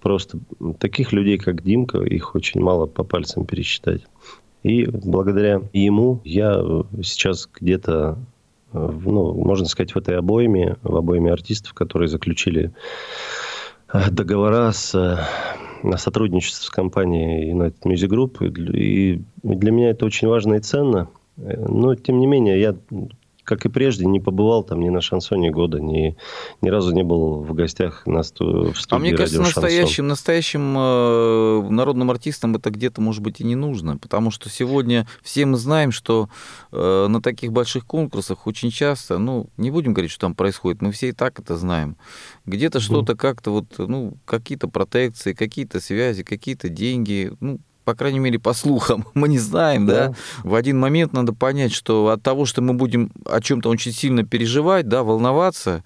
Просто 0.00 0.40
таких 0.80 1.12
людей, 1.12 1.38
как 1.38 1.62
Димка, 1.62 2.00
их 2.02 2.34
очень 2.34 2.60
мало 2.60 2.86
по 2.86 3.04
пальцам 3.04 3.46
пересчитать. 3.46 4.02
И 4.62 4.86
благодаря 4.86 5.62
ему 5.72 6.20
я 6.24 6.54
э, 6.56 6.82
сейчас 7.02 7.48
где-то, 7.52 8.18
э, 8.72 8.90
ну, 9.04 9.34
можно 9.34 9.66
сказать, 9.66 9.94
в 9.94 9.98
этой 9.98 10.16
обойме, 10.16 10.76
в 10.82 10.96
обойме 10.96 11.32
артистов, 11.32 11.74
которые 11.74 12.08
заключили 12.08 12.72
э, 13.92 14.10
договора 14.10 14.72
с 14.72 15.18
на 15.82 15.96
сотрудничество 15.96 16.66
с 16.66 16.70
компанией 16.70 17.52
United 17.52 17.80
Music 17.84 18.08
Group. 18.08 18.44
И 18.72 19.20
для 19.42 19.72
меня 19.72 19.90
это 19.90 20.06
очень 20.06 20.28
важно 20.28 20.54
и 20.54 20.60
ценно. 20.60 21.08
Но, 21.36 21.96
тем 21.96 22.20
не 22.20 22.28
менее, 22.28 22.60
я 22.60 22.76
как 23.44 23.64
и 23.66 23.68
прежде, 23.68 24.06
не 24.06 24.20
побывал 24.20 24.62
там 24.62 24.80
ни 24.80 24.88
на 24.88 25.00
шансоне 25.00 25.50
года, 25.50 25.80
ни, 25.80 26.16
ни 26.60 26.68
разу 26.68 26.94
не 26.94 27.02
был 27.02 27.42
в 27.42 27.52
гостях 27.54 28.06
на 28.06 28.22
сту, 28.22 28.72
в 28.72 28.80
студии 28.80 28.94
А 28.94 28.98
мне 28.98 29.16
кажется, 29.16 29.38
«Радио 29.38 29.52
Шансон». 29.52 29.62
настоящим, 29.62 30.08
настоящим 30.08 30.74
э, 30.78 31.68
народным 31.70 32.10
артистам 32.10 32.54
это 32.56 32.70
где-то, 32.70 33.00
может 33.00 33.22
быть, 33.22 33.40
и 33.40 33.44
не 33.44 33.56
нужно, 33.56 33.98
потому 33.98 34.30
что 34.30 34.48
сегодня 34.48 35.06
все 35.22 35.44
мы 35.46 35.56
знаем, 35.56 35.90
что 35.90 36.28
э, 36.70 37.06
на 37.08 37.20
таких 37.20 37.52
больших 37.52 37.84
конкурсах 37.86 38.46
очень 38.46 38.70
часто, 38.70 39.18
ну, 39.18 39.48
не 39.56 39.70
будем 39.70 39.92
говорить, 39.92 40.12
что 40.12 40.22
там 40.22 40.34
происходит, 40.34 40.82
мы 40.82 40.92
все 40.92 41.08
и 41.08 41.12
так 41.12 41.40
это 41.40 41.56
знаем, 41.56 41.96
где-то 42.46 42.80
что-то 42.80 43.16
как-то 43.16 43.50
вот, 43.50 43.66
ну, 43.78 44.14
какие-то 44.24 44.68
протекции, 44.68 45.32
какие-то 45.32 45.80
связи, 45.80 46.22
какие-то 46.22 46.68
деньги, 46.68 47.32
ну, 47.40 47.58
по 47.84 47.94
крайней 47.94 48.18
мере, 48.18 48.38
по 48.38 48.52
слухам, 48.52 49.06
мы 49.14 49.28
не 49.28 49.38
знаем, 49.38 49.86
да. 49.86 50.08
Да. 50.08 50.14
В 50.42 50.54
один 50.54 50.78
момент 50.78 51.12
надо 51.12 51.32
понять, 51.32 51.72
что 51.72 52.08
от 52.08 52.22
того, 52.22 52.44
что 52.46 52.62
мы 52.62 52.74
будем 52.74 53.10
о 53.26 53.40
чем-то 53.40 53.68
очень 53.68 53.92
сильно 53.92 54.24
переживать, 54.24 54.88
да, 54.88 55.02
волноваться, 55.02 55.82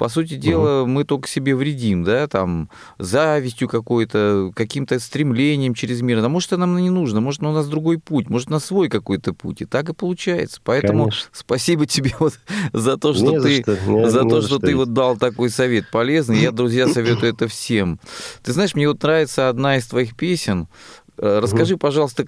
по 0.00 0.08
сути 0.08 0.36
дела, 0.36 0.86
мы 0.86 1.04
только 1.04 1.28
себе 1.28 1.54
вредим, 1.54 2.04
да, 2.04 2.26
там, 2.26 2.70
завистью 2.98 3.68
какой-то, 3.68 4.50
каким-то 4.56 4.98
стремлением 4.98 5.74
чрезмерно. 5.74 6.24
А 6.24 6.28
может, 6.30 6.48
это 6.52 6.56
нам 6.56 6.74
не 6.78 6.88
нужно, 6.88 7.20
может, 7.20 7.42
у 7.42 7.52
нас 7.52 7.68
другой 7.68 7.98
путь, 7.98 8.30
может, 8.30 8.48
на 8.48 8.60
свой 8.60 8.88
какой-то 8.88 9.34
путь. 9.34 9.60
И 9.60 9.66
так 9.66 9.90
и 9.90 9.92
получается. 9.92 10.58
Поэтому 10.64 11.04
Конечно. 11.04 11.28
спасибо 11.32 11.84
тебе 11.84 12.14
вот 12.18 12.32
за 12.72 12.96
то, 12.96 13.12
что 13.12 13.30
Не 13.32 13.40
за 13.40 13.46
ты, 13.48 13.62
что, 13.62 13.76
не- 13.90 14.10
за 14.10 14.22
не 14.24 14.30
то, 14.30 14.40
за 14.40 14.46
что 14.48 14.56
что, 14.56 14.66
ты 14.66 14.74
вот 14.74 14.94
дал 14.94 15.18
такой 15.18 15.50
совет 15.50 15.90
полезный. 15.90 16.38
Я, 16.40 16.52
друзья, 16.52 16.88
советую 16.88 17.34
это 17.34 17.46
всем. 17.46 18.00
Ты 18.42 18.54
знаешь, 18.54 18.74
мне 18.74 18.88
вот 18.88 19.02
нравится 19.02 19.50
одна 19.50 19.76
из 19.76 19.86
твоих 19.86 20.16
песен. 20.16 20.66
Э, 21.20 21.38
Расскажи, 21.40 21.76
пожалуйста, 21.76 22.24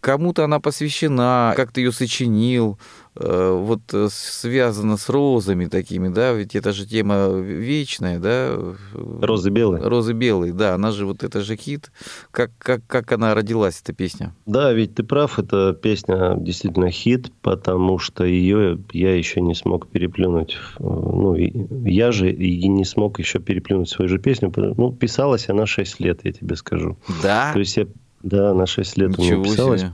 кому-то 0.00 0.44
она 0.44 0.60
посвящена, 0.60 1.54
как 1.56 1.72
ты 1.72 1.80
ее 1.80 1.90
сочинил, 1.90 2.78
э, 3.14 3.58
вот 3.58 3.80
э, 3.92 4.08
связано 4.10 4.98
с 4.98 5.08
розами 5.08 5.66
такими, 5.66 6.08
да, 6.08 6.32
ведь 6.32 6.54
это 6.54 6.72
же 6.72 6.86
тема 6.86 7.28
вечная, 7.28 8.18
да? 8.18 8.56
Розы 8.92 9.50
белые. 9.50 9.82
Розы 9.82 10.12
белые, 10.12 10.52
да, 10.52 10.74
она 10.74 10.92
же 10.92 11.06
вот 11.06 11.24
это 11.24 11.40
же 11.40 11.56
хит. 11.56 11.90
Как, 12.30 12.50
как, 12.58 12.82
как 12.86 13.10
она 13.12 13.34
родилась, 13.34 13.80
эта 13.82 13.94
песня? 13.94 14.34
Да, 14.44 14.72
ведь 14.72 14.94
ты 14.94 15.02
прав, 15.02 15.38
эта 15.38 15.72
песня 15.72 16.36
действительно 16.36 16.90
хит, 16.90 17.32
потому 17.40 17.98
что 17.98 18.24
ее 18.24 18.78
я 18.92 19.16
еще 19.16 19.40
не 19.40 19.54
смог 19.54 19.88
переплюнуть. 19.88 20.58
Ну, 20.78 21.34
я 21.34 22.12
же 22.12 22.30
и 22.30 22.68
не 22.68 22.84
смог 22.84 23.18
еще 23.18 23.38
переплюнуть 23.38 23.88
свою 23.88 24.08
же 24.08 24.18
песню. 24.18 24.52
Ну, 24.54 24.92
писалась 24.92 25.48
она 25.48 25.64
6 25.64 26.00
лет, 26.00 26.20
я 26.24 26.32
тебе 26.32 26.54
скажу. 26.56 26.98
Да? 27.22 27.52
То 27.52 27.60
есть 27.60 27.76
я, 27.76 27.86
да, 28.26 28.52
на 28.54 28.66
6 28.66 28.96
лет 28.98 29.18
у 29.18 29.22
меня 29.22 29.36
Ничего 29.36 29.44
писалась. 29.44 29.80
себе. 29.82 29.92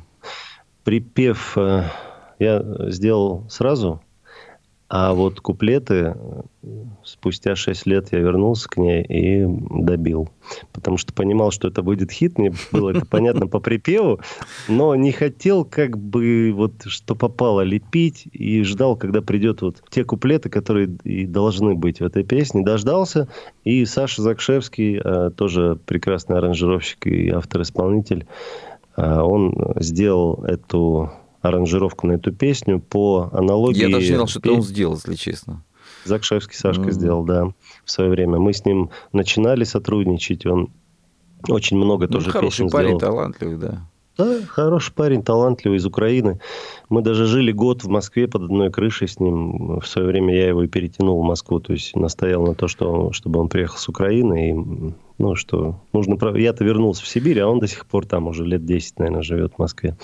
Припев 0.84 1.56
э, 1.56 1.84
я 2.38 2.64
сделал 2.90 3.44
сразу, 3.48 4.00
а 4.94 5.14
вот 5.14 5.40
куплеты 5.40 6.14
э, 6.14 6.42
спустя 7.02 7.56
6 7.56 7.86
лет 7.86 8.08
я 8.12 8.18
вернулся 8.18 8.68
к 8.68 8.76
ней 8.76 9.02
и 9.02 9.46
добил. 9.70 10.28
Потому 10.74 10.98
что 10.98 11.14
понимал, 11.14 11.50
что 11.50 11.68
это 11.68 11.82
будет 11.82 12.12
хит, 12.12 12.36
мне 12.36 12.52
было 12.72 12.90
это 12.90 13.06
понятно 13.06 13.46
по 13.46 13.58
припеву, 13.58 14.20
но 14.68 14.94
не 14.94 15.10
хотел 15.10 15.64
как 15.64 15.96
бы 15.96 16.52
вот 16.54 16.82
что 16.84 17.14
попало 17.14 17.62
лепить 17.62 18.28
и 18.34 18.62
ждал, 18.64 18.94
когда 18.94 19.22
придет 19.22 19.62
вот 19.62 19.82
те 19.88 20.04
куплеты, 20.04 20.50
которые 20.50 20.94
и 21.04 21.24
должны 21.24 21.74
быть 21.74 22.00
в 22.00 22.04
этой 22.04 22.22
песне. 22.22 22.62
Дождался, 22.62 23.28
и 23.64 23.86
Саша 23.86 24.20
Закшевский, 24.20 25.00
э, 25.02 25.30
тоже 25.30 25.78
прекрасный 25.86 26.36
аранжировщик 26.36 27.06
и 27.06 27.30
автор-исполнитель, 27.30 28.26
а, 28.94 29.24
Он 29.24 29.72
сделал 29.76 30.44
эту 30.44 31.10
аранжировку 31.42 32.06
на 32.06 32.12
эту 32.12 32.32
песню 32.32 32.80
по 32.80 33.28
аналогии... 33.32 33.80
Я 33.82 33.88
даже 33.88 34.08
не 34.10 34.14
знал, 34.14 34.26
что 34.28 34.38
это 34.38 34.52
он 34.52 34.62
сделал, 34.62 34.94
если 34.94 35.14
честно. 35.14 35.62
Закшевский 36.04 36.56
Сашка 36.56 36.82
Мгм. 36.82 36.92
сделал, 36.92 37.24
да, 37.24 37.52
в 37.84 37.90
свое 37.90 38.10
время. 38.10 38.38
Мы 38.38 38.52
с 38.52 38.64
ним 38.64 38.90
начинали 39.12 39.64
сотрудничать, 39.64 40.46
он 40.46 40.70
очень 41.48 41.76
много 41.76 42.06
Ну, 42.06 42.12
тоже 42.12 42.30
хороший 42.30 42.50
песен 42.64 42.70
парень, 42.70 42.96
сделал. 42.98 43.00
талантливый, 43.00 43.56
да. 43.56 43.88
Да, 44.18 44.40
хороший 44.46 44.92
парень, 44.92 45.22
талантливый, 45.22 45.78
из 45.78 45.86
Украины. 45.86 46.38
Мы 46.90 47.00
даже 47.00 47.24
жили 47.24 47.50
год 47.50 47.82
в 47.82 47.88
Москве 47.88 48.28
под 48.28 48.42
одной 48.42 48.70
крышей 48.70 49.08
с 49.08 49.18
ним. 49.18 49.80
В 49.80 49.86
свое 49.86 50.06
время 50.06 50.34
я 50.34 50.48
его 50.48 50.62
и 50.64 50.68
перетянул 50.68 51.22
в 51.22 51.24
Москву, 51.24 51.60
то 51.60 51.72
есть 51.72 51.96
настоял 51.96 52.44
на 52.44 52.54
то, 52.54 52.68
что, 52.68 53.10
чтобы 53.12 53.40
он 53.40 53.48
приехал 53.48 53.78
с 53.78 53.88
Украины. 53.88 54.50
И, 54.50 54.94
ну, 55.16 55.34
что 55.34 55.80
нужно... 55.94 56.18
Я-то 56.36 56.62
вернулся 56.62 57.02
в 57.02 57.08
Сибирь, 57.08 57.40
а 57.40 57.48
он 57.48 57.58
до 57.58 57.66
сих 57.66 57.86
пор 57.86 58.04
там 58.04 58.26
уже 58.26 58.44
лет 58.44 58.66
10, 58.66 58.98
наверное, 58.98 59.22
живет 59.22 59.54
в 59.54 59.58
Москве. 59.58 59.96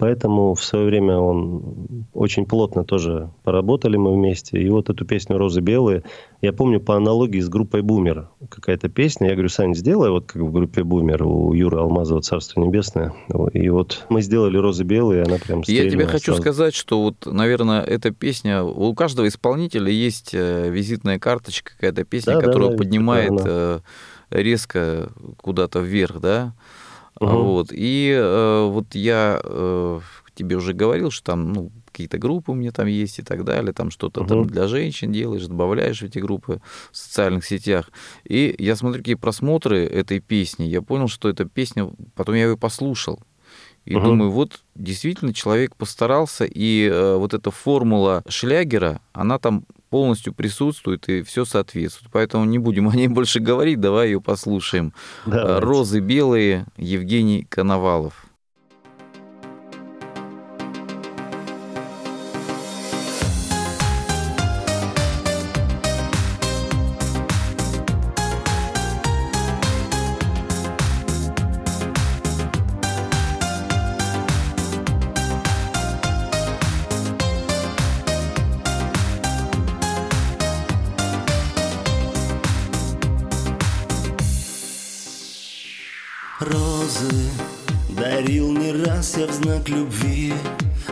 Поэтому 0.00 0.54
в 0.54 0.64
свое 0.64 0.86
время 0.86 1.18
он 1.18 2.06
очень 2.14 2.46
плотно 2.46 2.84
тоже 2.84 3.30
поработали 3.44 3.98
мы 3.98 4.14
вместе. 4.14 4.58
И 4.58 4.68
вот 4.70 4.88
эту 4.88 5.04
песню 5.04 5.36
«Розы 5.36 5.60
белые», 5.60 6.02
я 6.40 6.54
помню 6.54 6.80
по 6.80 6.96
аналогии 6.96 7.38
с 7.40 7.50
группой 7.50 7.82
«Бумер». 7.82 8.30
Какая-то 8.48 8.88
песня. 8.88 9.28
Я 9.28 9.34
говорю, 9.34 9.50
Сань, 9.50 9.74
сделай 9.74 10.10
вот 10.10 10.32
как 10.32 10.40
в 10.40 10.50
группе 10.50 10.82
«Бумер» 10.84 11.22
у 11.24 11.52
Юры 11.52 11.78
Алмазова 11.78 12.22
«Царство 12.22 12.62
небесное». 12.62 13.12
И 13.52 13.68
вот 13.68 14.06
мы 14.08 14.22
сделали 14.22 14.56
«Розы 14.56 14.84
белые», 14.84 15.22
и 15.22 15.26
она 15.26 15.36
прям 15.36 15.62
Я 15.66 15.88
тебе 15.90 16.06
хочу 16.06 16.32
сразу. 16.32 16.40
сказать, 16.40 16.74
что 16.74 17.02
вот, 17.02 17.26
наверное, 17.26 17.82
эта 17.82 18.10
песня... 18.10 18.62
У 18.62 18.94
каждого 18.94 19.28
исполнителя 19.28 19.90
есть 19.92 20.30
э, 20.32 20.70
визитная 20.70 21.18
карточка, 21.18 21.72
какая-то 21.72 22.04
песня, 22.04 22.34
Да, 22.34 22.40
да, 22.40 22.46
которая 22.46 22.70
да, 22.70 22.76
поднимает 22.78 23.30
она. 23.32 23.42
э, 23.44 23.80
резко 24.30 25.10
куда-то 25.36 25.80
вверх, 25.80 26.20
да? 26.20 26.54
Мгм. 27.20 27.36
Вот. 27.36 27.68
И 27.72 28.10
э, 28.18 28.64
вот 28.70 28.94
я 28.94 29.40
э, 29.44 30.00
тебе 30.34 30.56
уже 30.56 30.72
говорил, 30.72 31.10
что 31.10 31.32
там 31.32 31.52
ну, 31.52 31.70
какие-то 31.86 32.16
группы 32.18 32.52
у 32.52 32.54
меня 32.54 32.70
там 32.72 32.86
есть 32.86 33.18
и 33.18 33.22
так 33.22 33.44
далее, 33.44 33.72
там 33.74 33.90
что-то 33.90 34.24
там 34.24 34.38
Мгм. 34.40 34.46
для 34.48 34.66
женщин 34.68 35.12
делаешь, 35.12 35.46
добавляешь 35.46 36.00
в 36.00 36.04
эти 36.04 36.18
группы 36.18 36.60
в 36.90 36.96
социальных 36.96 37.44
сетях. 37.44 37.90
И 38.24 38.54
я 38.58 38.74
смотрю, 38.76 39.00
какие 39.02 39.16
просмотры 39.16 39.84
этой 39.84 40.20
песни, 40.20 40.64
я 40.64 40.80
понял, 40.80 41.08
что 41.08 41.28
эта 41.28 41.44
песня, 41.44 41.90
потом 42.14 42.34
я 42.36 42.44
ее 42.46 42.56
послушал. 42.56 43.20
И 43.84 43.96
Мгм. 43.96 44.04
думаю, 44.04 44.30
вот 44.30 44.60
действительно 44.74 45.34
человек 45.34 45.76
постарался, 45.76 46.44
и 46.44 46.88
э, 46.90 47.16
вот 47.16 47.34
эта 47.34 47.50
формула 47.50 48.22
шлягера, 48.28 49.00
она 49.12 49.38
там 49.38 49.64
полностью 49.90 50.32
присутствует, 50.32 51.08
и 51.08 51.22
все 51.22 51.44
соответствует. 51.44 52.10
Поэтому 52.12 52.44
не 52.44 52.58
будем 52.58 52.88
о 52.90 52.94
ней 52.94 53.08
больше 53.08 53.40
говорить, 53.40 53.80
давай 53.80 54.06
ее 54.06 54.20
послушаем. 54.20 54.94
Давайте. 55.26 55.58
Розы 55.58 56.00
белые, 56.00 56.66
Евгений 56.76 57.46
Коновалов. 57.48 58.29
Дарил 89.00 89.06
не 89.06 89.06
раз 89.06 89.16
я 89.16 89.26
в 89.26 89.32
знак 89.32 89.68
любви 89.68 90.34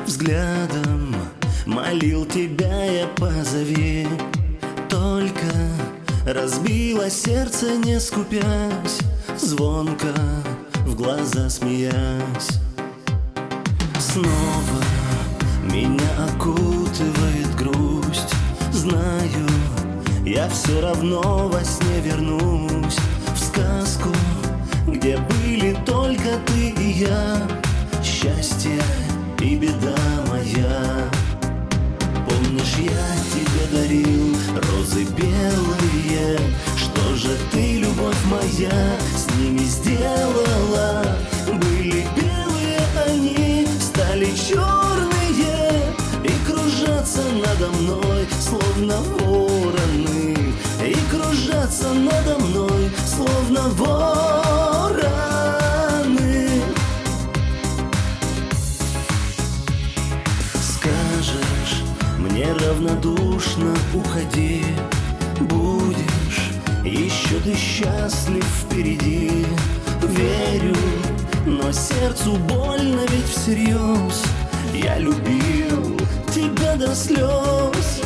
Взглядом 0.07 1.15
молил 1.67 2.25
тебя 2.25 2.85
я 2.85 3.07
позови. 3.09 4.07
Только 4.89 5.47
разбило 6.27 7.11
сердце 7.11 7.77
не 7.77 8.01
скупясь 8.01 9.01
Звонко 9.39 10.15
в 10.87 10.95
глаза 10.95 11.51
смеясь. 11.51 12.61
Снова 13.99 14.83
меня 15.65 16.11
окутывает 16.29 17.55
грусть. 17.57 18.35
Знаю, 18.73 19.49
я 20.25 20.49
все 20.49 20.81
равно 20.81 21.49
во 21.49 21.63
сне 21.63 22.01
вернусь. 22.03 22.97
В 23.35 23.39
сказку, 23.39 24.11
где 24.87 25.19
были 25.19 25.77
только 25.85 26.39
ты 26.47 26.71
и 26.71 27.05
я 27.05 27.47
Счастье 28.29 28.83
и 29.41 29.57
беда 29.57 29.97
моя. 30.29 31.09
Помнишь, 32.29 32.76
я 32.79 33.09
тебе 33.33 33.81
дарил 33.81 34.37
розы 34.55 35.05
белые? 35.05 36.39
Что 36.76 37.14
же 37.16 37.37
ты, 37.51 37.79
любовь 37.79 38.16
моя, 38.26 38.97
с 39.16 39.35
ними 39.37 39.61
сделала? 39.61 41.07
Были 41.47 42.07
белые 42.16 42.81
они, 43.07 43.66
стали 43.81 44.31
черные 44.35 45.95
И 46.24 46.51
кружатся 46.51 47.22
надо 47.35 47.70
мной, 47.81 48.26
словно 48.41 49.01
вороны. 49.20 50.37
И 50.85 50.97
кружатся 51.11 51.93
надо 51.95 52.39
мной, 52.39 52.91
словно 53.07 53.68
вороны 53.70 54.78
неравнодушно 62.79 63.74
уходи. 63.95 64.64
Будешь 65.41 66.53
еще 66.85 67.39
ты 67.41 67.57
счастлив 67.57 68.45
впереди. 68.45 69.47
Верю, 70.03 70.76
но 71.45 71.72
сердцу 71.72 72.37
больно 72.49 73.01
ведь 73.11 73.29
всерьез. 73.29 74.22
Я 74.72 74.99
любил 74.99 75.99
тебя 76.33 76.76
до 76.76 76.95
слез. 76.95 78.01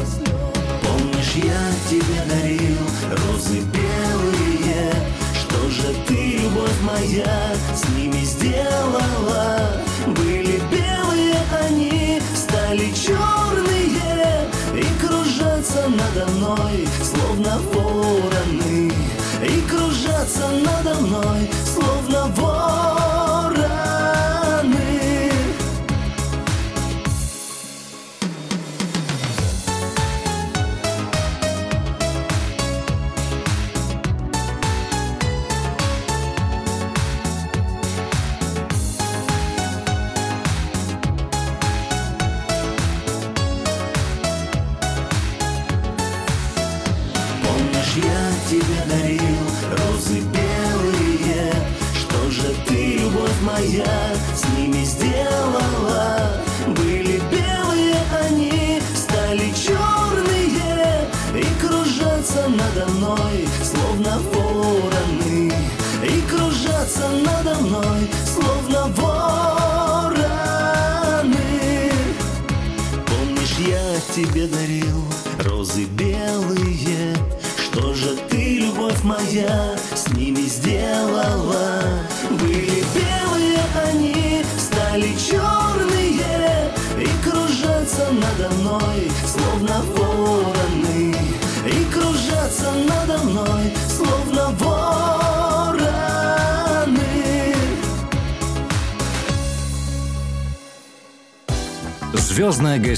Помнишь, 0.83 1.35
я 1.37 1.71
тебе 1.89 2.23
дарил 2.29 2.79
розы 3.11 3.61
белые? 3.61 4.93
Что 5.35 5.71
же 5.71 5.95
ты, 6.07 6.39
любовь 6.39 6.81
моя, 6.83 7.55
с 7.75 7.89
ними 7.97 8.25
сделала? 8.25 9.32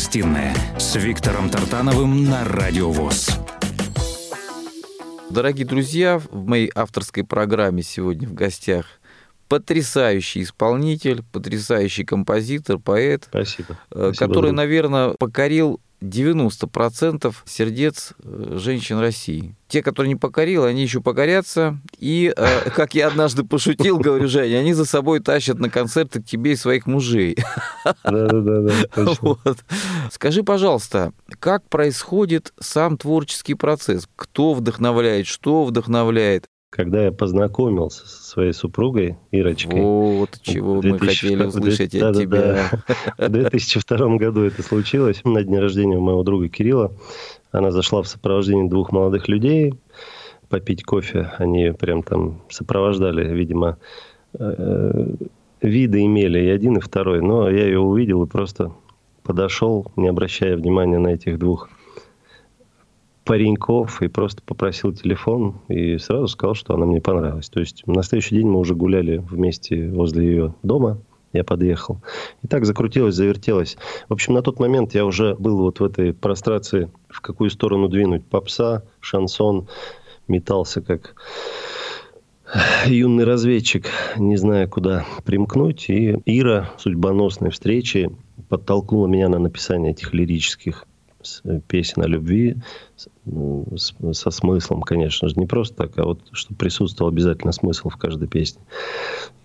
Гостиная 0.04 0.54
с 0.78 0.96
Виктором 0.96 1.48
Тартановым 1.48 2.26
на 2.26 2.44
Радио 2.44 2.90
ВОЗ. 2.90 3.30
Дорогие 5.30 5.64
друзья, 5.64 6.18
в 6.18 6.46
моей 6.46 6.70
авторской 6.74 7.24
программе 7.24 7.82
сегодня 7.82 8.28
в 8.28 8.34
гостях 8.34 8.84
потрясающий 9.48 10.42
исполнитель, 10.42 11.22
потрясающий 11.32 12.04
композитор, 12.04 12.78
поэт, 12.78 13.24
Спасибо. 13.30 13.78
э, 13.92 14.12
Спасибо, 14.12 14.12
который, 14.14 14.48
друг. 14.48 14.56
наверное, 14.56 15.14
покорил 15.18 15.80
90% 16.04 17.34
сердец 17.46 18.12
э, 18.22 18.56
женщин 18.58 18.98
России. 18.98 19.56
Те, 19.68 19.82
которые 19.82 20.10
не 20.10 20.16
покорил, 20.16 20.64
они 20.64 20.82
еще 20.82 21.00
покорятся. 21.00 21.78
И, 21.98 22.32
э, 22.36 22.70
как 22.76 22.94
я 22.94 23.08
однажды 23.08 23.44
пошутил, 23.44 23.98
говорю, 23.98 24.28
Женя, 24.28 24.58
они 24.58 24.72
за 24.72 24.84
собой 24.84 25.20
тащат 25.20 25.58
на 25.58 25.70
концерты 25.70 26.22
к 26.22 26.26
тебе 26.26 26.52
и 26.52 26.56
своих 26.56 26.86
мужей. 26.86 27.36
Да-да-да. 28.04 28.72
Вот. 29.20 29.64
Скажи, 30.10 30.42
пожалуйста, 30.42 31.12
как 31.40 31.68
происходит 31.68 32.52
сам 32.60 32.96
творческий 32.96 33.54
процесс? 33.54 34.08
Кто 34.16 34.54
вдохновляет, 34.54 35.26
что 35.26 35.64
вдохновляет? 35.64 36.46
Когда 36.74 37.04
я 37.04 37.12
познакомился 37.12 38.04
со 38.04 38.24
своей 38.24 38.52
супругой 38.52 39.16
Ирочкой, 39.30 39.80
Вот 39.80 40.40
чего 40.42 40.80
В 40.80 40.84
мы 40.84 40.98
2002 40.98 41.06
хотели 41.06 41.44
услышать 41.44 41.94
от 41.94 42.00
да-да-да. 42.00 42.20
тебя. 42.20 43.28
В 43.28 43.28
2002 43.30 44.16
году 44.16 44.40
это 44.40 44.60
случилось. 44.64 45.20
На 45.22 45.44
дне 45.44 45.60
рождения 45.60 45.96
у 45.96 46.00
моего 46.00 46.24
друга 46.24 46.48
Кирилла. 46.48 46.90
Она 47.52 47.70
зашла 47.70 48.02
в 48.02 48.08
сопровождении 48.08 48.68
двух 48.68 48.90
молодых 48.90 49.28
людей 49.28 49.74
попить 50.48 50.82
кофе. 50.82 51.30
Они 51.38 51.70
прям 51.70 52.02
там 52.02 52.42
сопровождали, 52.48 53.32
видимо, 53.32 53.78
э, 54.36 55.14
виды 55.62 56.04
имели 56.04 56.40
и 56.40 56.48
один, 56.48 56.78
и 56.78 56.80
второй. 56.80 57.22
Но 57.22 57.48
я 57.48 57.66
ее 57.66 57.78
увидел 57.78 58.24
и 58.24 58.26
просто 58.26 58.72
подошел, 59.22 59.92
не 59.94 60.08
обращая 60.08 60.56
внимания 60.56 60.98
на 60.98 61.14
этих 61.14 61.38
двух 61.38 61.70
пареньков 63.24 64.02
и 64.02 64.08
просто 64.08 64.42
попросил 64.42 64.92
телефон 64.92 65.56
и 65.68 65.98
сразу 65.98 66.28
сказал, 66.28 66.54
что 66.54 66.74
она 66.74 66.86
мне 66.86 67.00
понравилась. 67.00 67.48
То 67.48 67.60
есть 67.60 67.86
на 67.86 68.02
следующий 68.02 68.36
день 68.36 68.48
мы 68.48 68.60
уже 68.60 68.74
гуляли 68.74 69.18
вместе 69.18 69.88
возле 69.88 70.26
ее 70.26 70.54
дома. 70.62 70.98
Я 71.32 71.42
подъехал. 71.42 72.00
И 72.42 72.46
так 72.46 72.64
закрутилось, 72.64 73.16
завертелось. 73.16 73.76
В 74.08 74.12
общем, 74.12 74.34
на 74.34 74.42
тот 74.42 74.60
момент 74.60 74.94
я 74.94 75.04
уже 75.04 75.34
был 75.34 75.58
вот 75.58 75.80
в 75.80 75.84
этой 75.84 76.14
прострации, 76.14 76.92
в 77.08 77.20
какую 77.20 77.50
сторону 77.50 77.88
двинуть. 77.88 78.24
Попса, 78.24 78.84
шансон, 79.00 79.66
метался 80.28 80.80
как 80.80 81.16
юный 82.86 83.24
разведчик, 83.24 83.86
не 84.16 84.36
зная, 84.36 84.68
куда 84.68 85.04
примкнуть. 85.24 85.86
И 85.88 86.16
Ира 86.24 86.70
судьбоносной 86.78 87.50
встречи 87.50 88.10
подтолкнула 88.48 89.08
меня 89.08 89.28
на 89.28 89.40
написание 89.40 89.90
этих 89.90 90.14
лирических 90.14 90.86
песен 91.66 92.02
о 92.02 92.06
любви 92.06 92.56
ну, 93.24 93.66
со 93.76 94.30
смыслом, 94.30 94.82
конечно 94.82 95.28
же. 95.28 95.34
Не 95.36 95.46
просто 95.46 95.76
так, 95.76 95.98
а 95.98 96.04
вот 96.04 96.20
чтобы 96.32 96.58
присутствовал 96.58 97.10
обязательно 97.10 97.52
смысл 97.52 97.88
в 97.88 97.96
каждой 97.96 98.28
песне. 98.28 98.62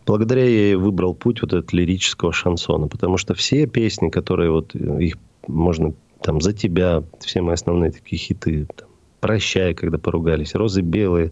Благодаря 0.06 0.44
ей 0.44 0.76
выбрал 0.76 1.14
путь 1.14 1.42
вот 1.42 1.54
этот 1.54 1.72
лирического 1.74 2.34
шансона, 2.34 2.88
потому 2.88 3.18
что 3.18 3.34
все 3.36 3.68
песни, 3.68 4.10
которые 4.10 4.52
вот 4.52 4.76
э, 4.76 5.04
их 5.04 5.18
можно 5.48 5.94
там 6.22 6.42
за 6.42 6.54
тебя, 6.54 7.04
все 7.20 7.42
мои 7.42 7.54
основные 7.54 7.92
такие 7.92 8.18
хиты, 8.18 8.68
там, 8.76 8.90
прощай, 9.20 9.74
когда 9.74 9.98
поругались, 9.98 10.56
розы 10.56 10.82
белые, 10.82 11.32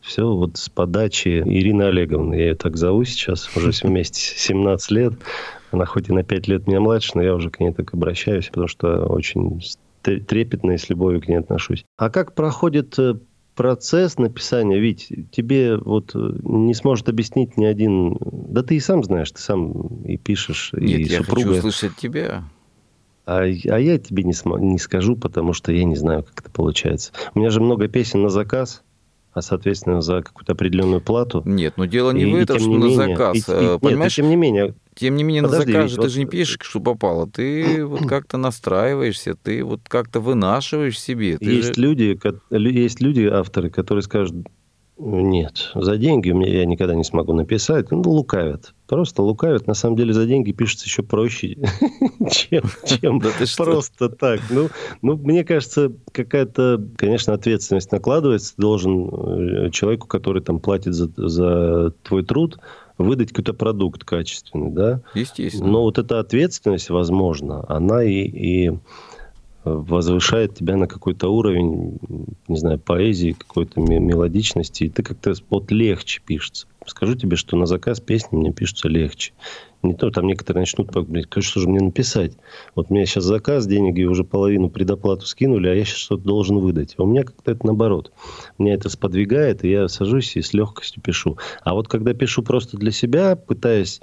все 0.00 0.26
вот 0.32 0.56
с 0.56 0.68
подачи 0.68 1.42
Ирины 1.44 1.84
Олеговны. 1.84 2.34
Я 2.34 2.48
ее 2.48 2.54
так 2.54 2.76
зову 2.76 3.04
сейчас, 3.04 3.48
уже 3.56 3.72
вместе 3.82 4.20
17 4.20 4.90
лет. 4.90 5.14
Она 5.70 5.84
хоть 5.84 6.08
и 6.08 6.12
на 6.12 6.22
5 6.22 6.48
лет 6.48 6.66
меня 6.66 6.80
младше, 6.80 7.12
но 7.14 7.22
я 7.22 7.34
уже 7.34 7.50
к 7.50 7.60
ней 7.60 7.72
так 7.72 7.92
обращаюсь, 7.92 8.48
потому 8.48 8.68
что 8.68 9.04
очень 9.04 9.60
трепетно 10.02 10.72
и 10.72 10.78
с 10.78 10.88
любовью 10.88 11.20
к 11.20 11.28
ней 11.28 11.36
отношусь. 11.36 11.84
А 11.96 12.10
как 12.10 12.34
проходит 12.34 12.98
э, 12.98 13.14
процесс 13.54 14.18
написания? 14.18 14.78
Ведь 14.78 15.10
тебе 15.32 15.76
вот 15.76 16.12
э, 16.14 16.18
не 16.42 16.74
сможет 16.74 17.08
объяснить 17.08 17.56
ни 17.56 17.64
один... 17.64 18.16
Да 18.20 18.62
ты 18.62 18.76
и 18.76 18.80
сам 18.80 19.02
знаешь, 19.04 19.30
ты 19.32 19.40
сам 19.40 20.02
и 20.04 20.16
пишешь, 20.16 20.70
Нет, 20.72 21.00
и 21.00 21.02
я 21.04 21.18
супруга. 21.18 21.48
хочу 21.48 21.58
услышать 21.58 21.96
тебя. 21.96 22.44
А, 23.26 23.40
а 23.42 23.46
я 23.78 23.98
тебе 23.98 24.22
не, 24.22 24.32
смо- 24.32 24.58
не 24.60 24.78
скажу, 24.78 25.14
потому 25.16 25.52
что 25.52 25.70
я 25.72 25.84
не 25.84 25.96
знаю, 25.96 26.22
как 26.24 26.40
это 26.40 26.50
получается. 26.50 27.12
У 27.34 27.38
меня 27.40 27.50
же 27.50 27.60
много 27.60 27.86
песен 27.88 28.22
на 28.22 28.30
заказ, 28.30 28.82
а, 29.34 29.42
соответственно, 29.42 30.00
за 30.00 30.22
какую-то 30.22 30.52
определенную 30.52 31.02
плату. 31.02 31.42
Нет, 31.44 31.74
ну 31.76 31.84
дело 31.84 32.12
не 32.12 32.22
И- 32.22 32.32
в 32.32 32.36
этом, 32.36 32.58
что 32.58 32.68
не 32.68 32.78
на 32.78 32.84
менее- 32.84 33.16
заказ. 33.16 33.36
и- 33.36 33.38
и- 33.40 33.42
э, 33.48 33.60
нет, 33.60 33.76
и 33.76 33.78
Понимаешь, 33.84 34.14
тем 34.14 34.30
не 34.30 34.36
менее, 34.36 34.74
тем 34.98 35.16
не 35.16 35.22
менее, 35.22 35.42
Подожди, 35.44 35.72
на 35.72 35.78
заказ 35.82 35.94
ты 35.94 36.00
вот- 36.00 36.10
же 36.10 36.18
не 36.18 36.26
пишешь, 36.26 36.58
что 36.60 36.80
попало. 36.80 37.28
Ты 37.28 37.84
вот 37.86 38.06
как-то 38.06 38.36
настраиваешься, 38.36 39.34
ты 39.34 39.62
вот 39.64 39.80
как-то 39.88 40.20
вынашиваешь 40.20 41.00
себе. 41.00 41.38
Ты 41.38 41.44
есть 41.44 41.74
же- 41.76 41.80
люди, 41.80 42.18
есть 42.50 43.00
люди, 43.00 43.22
авторы, 43.26 43.70
которые 43.70 44.02
скажут, 44.02 44.34
нет, 45.00 45.70
за 45.76 45.96
деньги 45.96 46.32
мне 46.32 46.52
я 46.52 46.64
никогда 46.64 46.96
не 46.96 47.04
смогу 47.04 47.32
написать. 47.32 47.92
Ну, 47.92 48.02
лукавят. 48.02 48.74
Просто 48.88 49.22
лукавят. 49.22 49.68
На 49.68 49.74
самом 49.74 49.94
деле 49.94 50.12
за 50.12 50.26
деньги 50.26 50.50
пишется 50.50 50.86
еще 50.86 51.04
проще, 51.04 51.56
чем, 52.32 52.64
чем 52.84 53.20
просто 53.56 54.08
так. 54.08 54.40
Ну, 54.50 54.70
ну, 55.02 55.16
мне 55.16 55.44
кажется, 55.44 55.92
какая-то, 56.10 56.84
конечно, 56.96 57.32
ответственность 57.32 57.92
накладывается. 57.92 58.54
Должен 58.56 59.08
э, 59.66 59.70
человеку, 59.70 60.08
который 60.08 60.42
там 60.42 60.58
платит 60.58 60.94
за, 60.94 61.08
за 61.16 61.92
твой 62.02 62.24
труд, 62.24 62.58
выдать 62.98 63.30
какой-то 63.30 63.54
продукт 63.54 64.04
качественный, 64.04 64.70
да? 64.70 65.00
Естественно. 65.14 65.66
Но 65.66 65.82
вот 65.82 65.98
эта 65.98 66.18
ответственность, 66.18 66.90
возможно, 66.90 67.64
она 67.68 68.02
и, 68.02 68.24
и 68.24 68.78
возвышает 69.64 70.54
тебя 70.54 70.76
на 70.76 70.86
какой-то 70.86 71.28
уровень, 71.28 71.98
не 72.48 72.56
знаю, 72.56 72.78
поэзии, 72.78 73.32
какой-то 73.32 73.80
мелодичности, 73.80 74.84
и 74.84 74.88
ты 74.88 75.02
как-то 75.02 75.34
вот 75.50 75.70
легче 75.70 76.20
пишется. 76.24 76.66
Скажу 76.86 77.14
тебе, 77.14 77.36
что 77.36 77.56
на 77.56 77.66
заказ 77.66 78.00
песни 78.00 78.36
мне 78.36 78.52
пишутся 78.52 78.88
легче. 78.88 79.32
Не 79.82 79.94
то, 79.94 80.10
там 80.10 80.26
некоторые 80.26 80.62
начнут, 80.62 80.90
блядь, 81.06 81.26
что 81.40 81.60
же 81.60 81.68
мне 81.68 81.78
написать? 81.78 82.36
Вот 82.74 82.86
у 82.90 82.94
меня 82.94 83.06
сейчас 83.06 83.24
заказ, 83.24 83.66
деньги 83.66 84.02
уже 84.02 84.24
половину 84.24 84.70
предоплату 84.70 85.26
скинули, 85.26 85.68
а 85.68 85.74
я 85.74 85.84
сейчас 85.84 85.98
что-то 85.98 86.24
должен 86.24 86.58
выдать. 86.58 86.94
А 86.98 87.04
у 87.04 87.06
меня 87.06 87.22
как-то 87.22 87.52
это 87.52 87.64
наоборот. 87.64 88.12
Меня 88.58 88.74
это 88.74 88.88
сподвигает, 88.88 89.64
и 89.64 89.70
я 89.70 89.88
сажусь 89.88 90.36
и 90.36 90.42
с 90.42 90.52
легкостью 90.52 91.00
пишу. 91.00 91.38
А 91.62 91.74
вот 91.74 91.86
когда 91.86 92.12
пишу 92.12 92.42
просто 92.42 92.76
для 92.76 92.90
себя, 92.90 93.36
пытаясь 93.36 94.00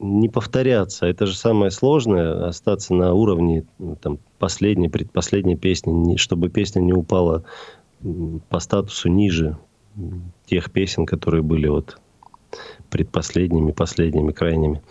не 0.00 0.28
повторяться. 0.28 1.06
Это 1.06 1.26
же 1.26 1.36
самое 1.36 1.70
сложное, 1.70 2.46
остаться 2.46 2.94
на 2.94 3.14
уровне 3.14 3.66
ну, 3.78 3.96
там, 3.96 4.18
последней, 4.38 4.88
предпоследней 4.88 5.56
песни, 5.56 6.16
чтобы 6.16 6.48
песня 6.48 6.80
не 6.80 6.92
упала 6.92 7.44
по 8.48 8.60
статусу 8.60 9.08
ниже 9.08 9.58
тех 10.46 10.70
песен, 10.70 11.04
которые 11.04 11.42
были 11.42 11.66
вот 11.66 11.98
предпоследними, 12.90 13.72
последними, 13.72 14.32
крайними. 14.32 14.82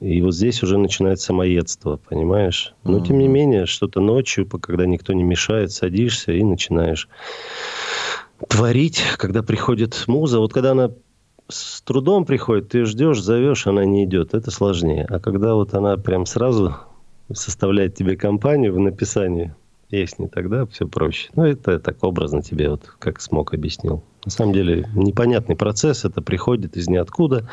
И 0.00 0.20
вот 0.20 0.34
здесь 0.34 0.62
уже 0.62 0.76
начинается 0.76 1.26
самоедство, 1.26 1.96
понимаешь? 1.96 2.74
Но, 2.82 3.00
тем 3.00 3.18
не 3.18 3.28
менее, 3.28 3.66
что-то 3.66 4.00
ночью, 4.00 4.46
когда 4.46 4.86
никто 4.86 5.12
не 5.12 5.22
мешает, 5.22 5.72
садишься 5.72 6.32
и 6.32 6.42
начинаешь 6.42 7.08
творить, 8.48 9.02
когда 9.16 9.42
приходит 9.42 10.04
муза. 10.06 10.40
Вот 10.40 10.52
когда 10.52 10.72
она 10.72 10.90
с 11.48 11.80
трудом 11.82 12.24
приходит, 12.24 12.70
ты 12.70 12.84
ждешь, 12.84 13.20
зовешь, 13.20 13.66
она 13.66 13.84
не 13.84 14.04
идет. 14.04 14.34
Это 14.34 14.50
сложнее. 14.50 15.06
А 15.08 15.20
когда 15.20 15.54
вот 15.54 15.74
она 15.74 15.96
прям 15.96 16.26
сразу 16.26 16.76
составляет 17.32 17.94
тебе 17.94 18.16
компанию 18.16 18.74
в 18.74 18.78
написании 18.78 19.54
песни, 19.94 20.26
тогда 20.26 20.66
все 20.66 20.88
проще. 20.88 21.30
Ну, 21.36 21.44
это 21.44 21.70
я 21.70 21.78
так 21.78 22.02
образно 22.02 22.42
тебе 22.42 22.68
вот 22.68 22.82
как 22.98 23.20
смог 23.20 23.54
объяснил. 23.54 24.02
На 24.24 24.30
самом 24.32 24.52
деле 24.52 24.88
непонятный 24.96 25.54
процесс, 25.54 26.04
это 26.04 26.20
приходит 26.20 26.76
из 26.76 26.88
ниоткуда 26.88 27.48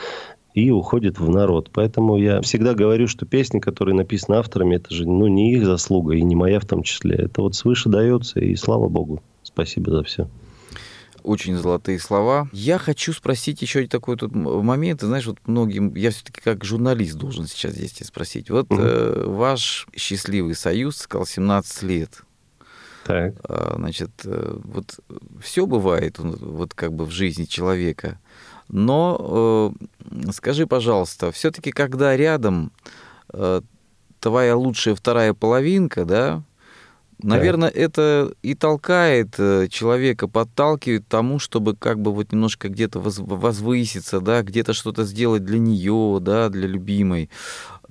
и 0.55 0.71
уходит 0.71 1.19
в 1.19 1.29
народ. 1.29 1.69
Поэтому 1.71 2.17
я 2.17 2.41
всегда 2.41 2.73
говорю, 2.73 3.07
что 3.07 3.27
песни, 3.27 3.59
которые 3.59 3.93
написаны 3.93 4.37
авторами, 4.37 4.77
это 4.77 4.91
же 4.91 5.07
ну, 5.07 5.27
не 5.27 5.53
их 5.53 5.67
заслуга 5.67 6.15
и 6.15 6.23
не 6.23 6.35
моя 6.35 6.59
в 6.59 6.65
том 6.65 6.81
числе. 6.81 7.15
Это 7.15 7.43
вот 7.43 7.53
свыше 7.53 7.89
дается, 7.89 8.39
и 8.39 8.55
слава 8.55 8.89
богу. 8.89 9.21
Спасибо 9.43 9.91
за 9.91 10.03
все 10.03 10.27
очень 11.23 11.55
золотые 11.55 11.99
слова. 11.99 12.49
Я 12.51 12.79
хочу 12.79 13.13
спросить 13.13 13.61
еще 13.61 13.85
такой 13.85 14.17
тут 14.17 14.33
момент. 14.33 15.01
знаешь, 15.01 15.27
вот 15.27 15.37
многим, 15.45 15.93
я 15.93 16.09
все-таки 16.09 16.41
как 16.41 16.63
журналист 16.63 17.15
должен 17.15 17.45
сейчас 17.45 17.73
здесь 17.73 17.91
тебя 17.91 18.07
спросить. 18.07 18.49
Вот 18.49 18.71
угу. 18.71 18.81
э, 18.81 19.25
ваш 19.27 19.85
счастливый 19.95 20.55
союз 20.55 20.97
сказал 20.97 21.25
17 21.25 21.83
лет. 21.83 22.23
Так. 23.05 23.33
А, 23.43 23.75
значит, 23.77 24.11
э, 24.25 24.57
вот 24.63 24.99
все 25.41 25.65
бывает 25.65 26.19
вот 26.19 26.73
как 26.73 26.93
бы 26.93 27.05
в 27.05 27.11
жизни 27.11 27.45
человека. 27.45 28.19
Но 28.67 29.73
э, 30.09 30.31
скажи, 30.31 30.67
пожалуйста, 30.67 31.31
все-таки 31.31 31.71
когда 31.71 32.15
рядом 32.15 32.71
э, 33.33 33.61
твоя 34.19 34.55
лучшая 34.55 34.95
вторая 34.95 35.33
половинка, 35.33 36.05
да, 36.05 36.43
Наверное, 37.23 37.71
да. 37.71 37.79
это 37.79 38.33
и 38.41 38.55
толкает 38.55 39.35
человека, 39.35 40.27
подталкивает 40.27 41.07
тому, 41.07 41.37
чтобы 41.37 41.75
как 41.75 42.01
бы 42.01 42.11
вот 42.11 42.31
немножко 42.31 42.67
где-то 42.67 42.99
возвыситься, 42.99 44.21
да, 44.21 44.41
где-то 44.41 44.73
что-то 44.73 45.03
сделать 45.03 45.45
для 45.45 45.59
нее, 45.59 46.17
да, 46.19 46.49
для 46.49 46.67
любимой. 46.67 47.29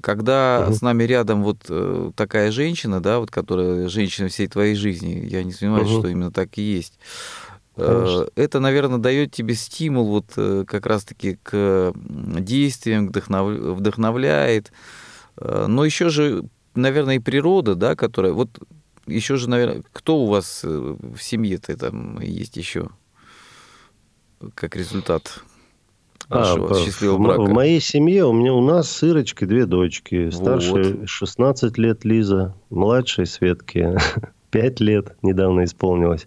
Когда 0.01 0.64
угу. 0.66 0.74
с 0.74 0.82
нами 0.82 1.05
рядом 1.05 1.42
вот 1.42 1.66
э, 1.68 2.12
такая 2.16 2.51
женщина, 2.51 3.01
да, 3.01 3.18
вот 3.18 3.30
которая 3.30 3.88
женщина 3.88 4.28
всей 4.28 4.48
твоей 4.48 4.74
жизни, 4.74 5.26
я 5.26 5.42
не 5.44 5.53
сомневаюсь, 5.53 5.90
угу. 5.90 6.01
что 6.01 6.09
именно 6.09 6.30
так 6.32 6.59
и 6.59 6.62
есть. 6.62 6.98
Э, 7.76 8.03
Конечно. 8.03 8.26
Это, 8.36 8.61
наверное, 8.61 8.98
дает 8.98 9.32
тебе 9.32 9.55
стимул 9.55 10.07
вот 10.07 10.66
как 10.66 10.86
раз-таки 10.86 11.38
к 11.42 11.92
действиям, 11.94 13.09
вдохновляет. 13.09 14.72
Но 15.36 15.84
еще 15.84 16.11
же, 16.11 16.44
наверное, 16.74 17.16
и 17.16 17.20
природа, 17.20 17.74
да, 17.74 17.96
которая... 17.96 18.32
Вот 18.32 18.51
еще 19.11 19.36
же, 19.36 19.48
наверное, 19.48 19.82
кто 19.92 20.18
у 20.18 20.26
вас 20.26 20.61
э, 20.64 20.68
в 20.68 21.18
семье-то 21.18 21.76
там 21.76 22.20
есть 22.20 22.57
еще 22.57 22.90
как 24.55 24.76
результат 24.76 25.42
вашего 26.30 26.70
а, 26.70 26.74
счастливого 26.74 27.18
в, 27.18 27.20
брака? 27.20 27.40
В 27.42 27.50
моей 27.50 27.80
семье 27.80 28.24
у 28.26 28.32
меня 28.32 28.54
у 28.54 28.62
нас 28.62 28.90
с 28.90 29.02
Ирочкой 29.02 29.48
две 29.48 29.66
дочки. 29.66 30.30
Старшая 30.30 30.94
вот. 30.94 31.08
16 31.08 31.76
лет 31.78 32.04
Лиза, 32.04 32.54
младшая 32.70 33.26
Светке 33.26 33.98
5 34.50 34.80
лет 34.80 35.16
недавно 35.22 35.64
исполнилось. 35.64 36.26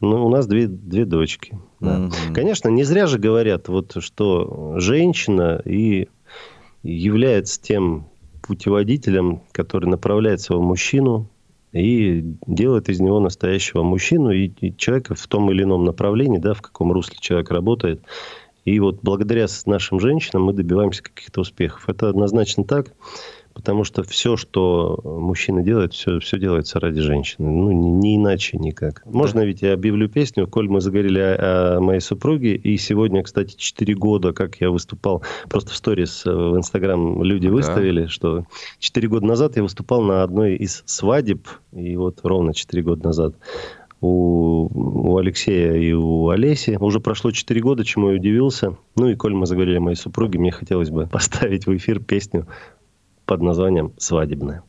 Ну, 0.00 0.26
у 0.26 0.30
нас 0.30 0.46
две, 0.46 0.68
две 0.68 1.04
дочки. 1.04 1.58
Да. 1.80 1.98
Угу. 1.98 2.34
Конечно, 2.34 2.68
не 2.68 2.84
зря 2.84 3.06
же 3.06 3.18
говорят, 3.18 3.68
вот, 3.68 3.96
что 3.98 4.74
женщина 4.76 5.60
и 5.64 6.08
является 6.82 7.60
тем 7.60 8.08
путеводителем, 8.42 9.42
который 9.52 9.88
направляет 9.88 10.40
своего 10.40 10.62
мужчину 10.62 11.28
и 11.72 12.24
делает 12.46 12.88
из 12.88 13.00
него 13.00 13.20
настоящего 13.20 13.82
мужчину 13.82 14.30
и, 14.30 14.50
и 14.60 14.74
человека 14.76 15.14
в 15.14 15.26
том 15.26 15.50
или 15.50 15.64
ином 15.64 15.84
направлении, 15.84 16.38
да, 16.38 16.54
в 16.54 16.62
каком 16.62 16.92
русле 16.92 17.16
человек 17.20 17.50
работает. 17.50 18.02
И 18.68 18.80
вот 18.80 18.98
благодаря 19.02 19.46
нашим 19.64 19.98
женщинам 19.98 20.44
мы 20.44 20.52
добиваемся 20.52 21.02
каких-то 21.02 21.40
успехов. 21.40 21.88
Это 21.88 22.10
однозначно 22.10 22.64
так. 22.64 22.92
Потому 23.54 23.82
что 23.82 24.02
все, 24.04 24.36
что 24.36 25.00
мужчина 25.04 25.62
делает, 25.62 25.92
все, 25.92 26.20
все 26.20 26.38
делается 26.38 26.78
ради 26.78 27.00
женщины. 27.00 27.50
Ну, 27.50 27.72
не, 27.72 27.90
не 27.90 28.16
иначе 28.16 28.58
никак. 28.58 29.02
Можно 29.06 29.40
да. 29.40 29.46
ведь 29.46 29.62
я 29.62 29.72
объявлю 29.72 30.08
песню, 30.08 30.46
коль 30.46 30.68
мы 30.68 30.80
заговорили 30.80 31.18
о, 31.18 31.78
о 31.78 31.80
моей 31.80 32.00
супруге. 32.00 32.54
И 32.54 32.76
сегодня, 32.76 33.22
кстати, 33.22 33.56
4 33.56 33.94
года, 33.94 34.32
как 34.32 34.60
я 34.60 34.70
выступал, 34.70 35.24
просто 35.48 35.72
в 35.72 35.76
сторис 35.76 36.24
э, 36.24 36.30
в 36.30 36.56
Инстаграм 36.56 37.22
люди 37.24 37.48
выставили, 37.48 38.02
да. 38.02 38.08
что 38.08 38.44
4 38.78 39.08
года 39.08 39.26
назад 39.26 39.56
я 39.56 39.62
выступал 39.62 40.02
на 40.02 40.22
одной 40.22 40.54
из 40.54 40.82
свадеб. 40.84 41.48
И 41.72 41.96
вот 41.96 42.20
ровно 42.22 42.54
4 42.54 42.82
года 42.82 43.02
назад 43.02 43.34
у, 44.00 44.68
у 44.72 45.16
Алексея 45.18 45.74
и 45.74 45.92
у 45.92 46.28
Олеси. 46.28 46.76
Уже 46.80 47.00
прошло 47.00 47.30
4 47.30 47.60
года, 47.60 47.84
чему 47.84 48.10
я 48.10 48.16
удивился. 48.16 48.76
Ну 48.96 49.08
и 49.08 49.14
коль 49.14 49.34
мы 49.34 49.46
заговорили 49.46 49.78
о 49.78 49.80
моей 49.80 49.96
супруге, 49.96 50.38
мне 50.38 50.50
хотелось 50.50 50.90
бы 50.90 51.06
поставить 51.12 51.66
в 51.66 51.76
эфир 51.76 52.00
песню 52.00 52.46
под 53.24 53.42
названием 53.42 53.92
«Свадебная». 53.98 54.62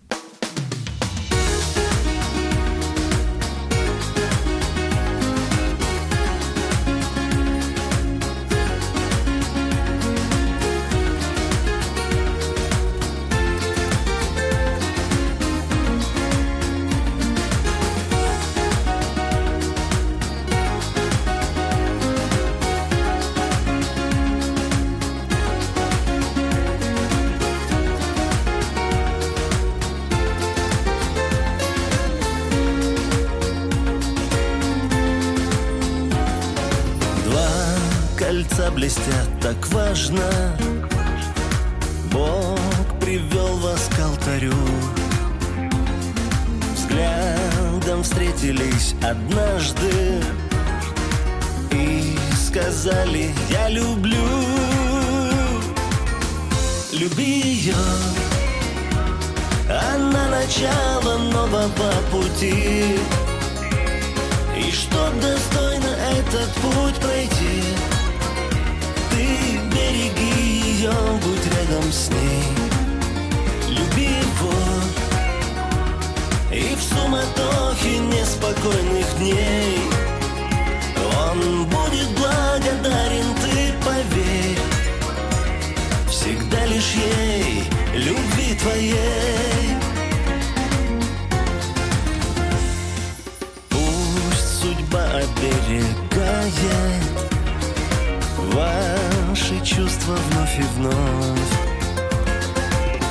хотя 39.09 39.25
так 39.41 39.67
важно. 39.69 40.23
Бог 42.11 42.59
привел 42.99 43.57
вас 43.57 43.89
к 43.95 43.99
алтарю. 43.99 44.53
Взглядом 46.75 48.03
встретились 48.03 48.95
однажды 49.03 50.23
И 51.71 52.17
сказали 52.35 53.33
«Я 53.49 53.69
люблю» 53.69 54.17
Люби 56.91 57.41
ее, 57.41 57.75
она 59.69 60.27
начало 60.27 61.17
нового 61.31 61.93
пути. 62.11 62.99
И 64.57 64.71
чтоб 64.71 65.13
достойно 65.21 65.95
этот 66.11 66.51
путь 66.55 66.95
пройти 66.95 67.78
береги 69.89 70.81
ее, 70.81 70.93
будь 71.23 71.45
рядом 71.45 71.91
с 71.91 72.09
ней. 72.09 72.43
Люби 73.67 74.05
его 74.05 74.53
и 76.51 76.75
в 76.75 76.81
суматохе 76.81 77.99
неспокойных 77.99 79.17
дней. 79.17 79.79
Он 81.27 81.65
будет 81.65 82.09
благодарен, 82.17 83.35
ты 83.41 83.73
поверь, 83.85 84.59
всегда 86.09 86.65
лишь 86.65 86.93
ей, 86.93 87.63
любви 87.93 88.55
твоей. 88.55 89.75
Пусть 93.69 94.61
судьба 94.61 95.03
оберегает 95.13 95.89
вас 98.37 99.18
чувства 99.57 100.15
вновь 100.15 100.59
и 100.59 100.63
вновь. 100.77 101.53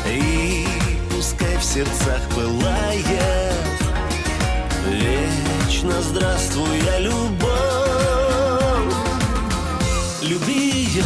И 0.07 0.66
пускай 1.11 1.57
в 1.57 1.64
сердцах 1.64 2.20
пылает 2.34 3.53
Вечно 4.86 6.01
здравствуя 6.03 6.99
любовь. 6.99 7.49
Люби 10.22 10.86
ее 10.86 11.05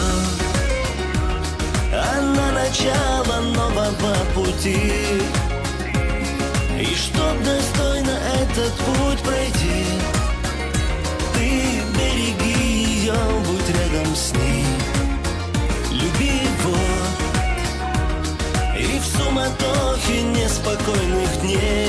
Она 1.93 2.53
начало 2.53 3.41
нового 3.41 4.14
пути. 4.35 5.22
И 6.78 6.95
чтоб 6.95 7.43
достойно 7.45 8.18
этот 8.43 8.72
путь 8.74 9.18
пройти 9.20 9.41
суматохе 20.03 20.22
неспокойных 20.22 21.40
дней 21.40 21.82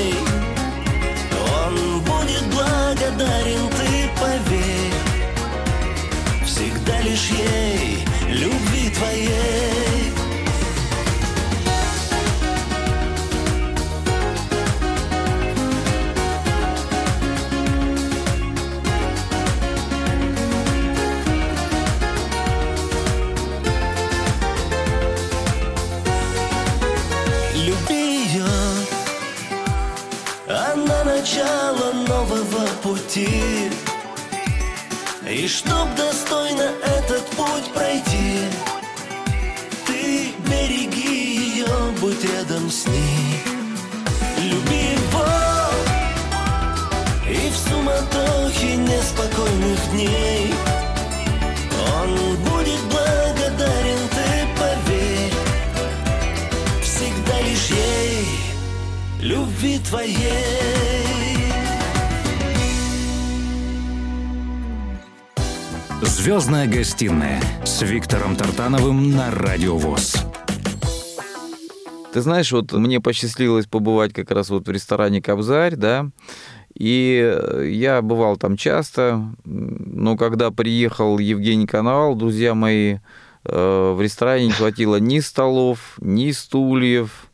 нового 33.16 33.73
Звездная 66.24 66.66
гостиная 66.66 67.38
с 67.66 67.82
Виктором 67.82 68.34
Тартановым 68.34 69.10
на 69.10 69.30
Радио 69.30 69.76
ВОЗ. 69.76 70.24
Ты 72.14 72.22
знаешь, 72.22 72.50
вот 72.50 72.72
мне 72.72 72.98
посчастливилось 72.98 73.66
побывать 73.66 74.14
как 74.14 74.30
раз 74.30 74.48
вот 74.48 74.66
в 74.66 74.70
ресторане 74.70 75.20
«Кобзарь», 75.20 75.76
да, 75.76 76.08
и 76.72 77.20
э, 77.22 77.68
я 77.70 78.00
бывал 78.00 78.38
там 78.38 78.56
часто, 78.56 79.22
но 79.44 80.16
когда 80.16 80.50
приехал 80.50 81.18
Евгений 81.18 81.66
Коновал, 81.66 82.14
друзья 82.14 82.54
мои, 82.54 83.00
э, 83.44 83.94
в 83.94 84.00
ресторане 84.00 84.46
не 84.46 84.52
хватило 84.52 84.96
ни 84.96 85.20
столов, 85.20 85.96
ни 86.00 86.30
стульев, 86.30 87.26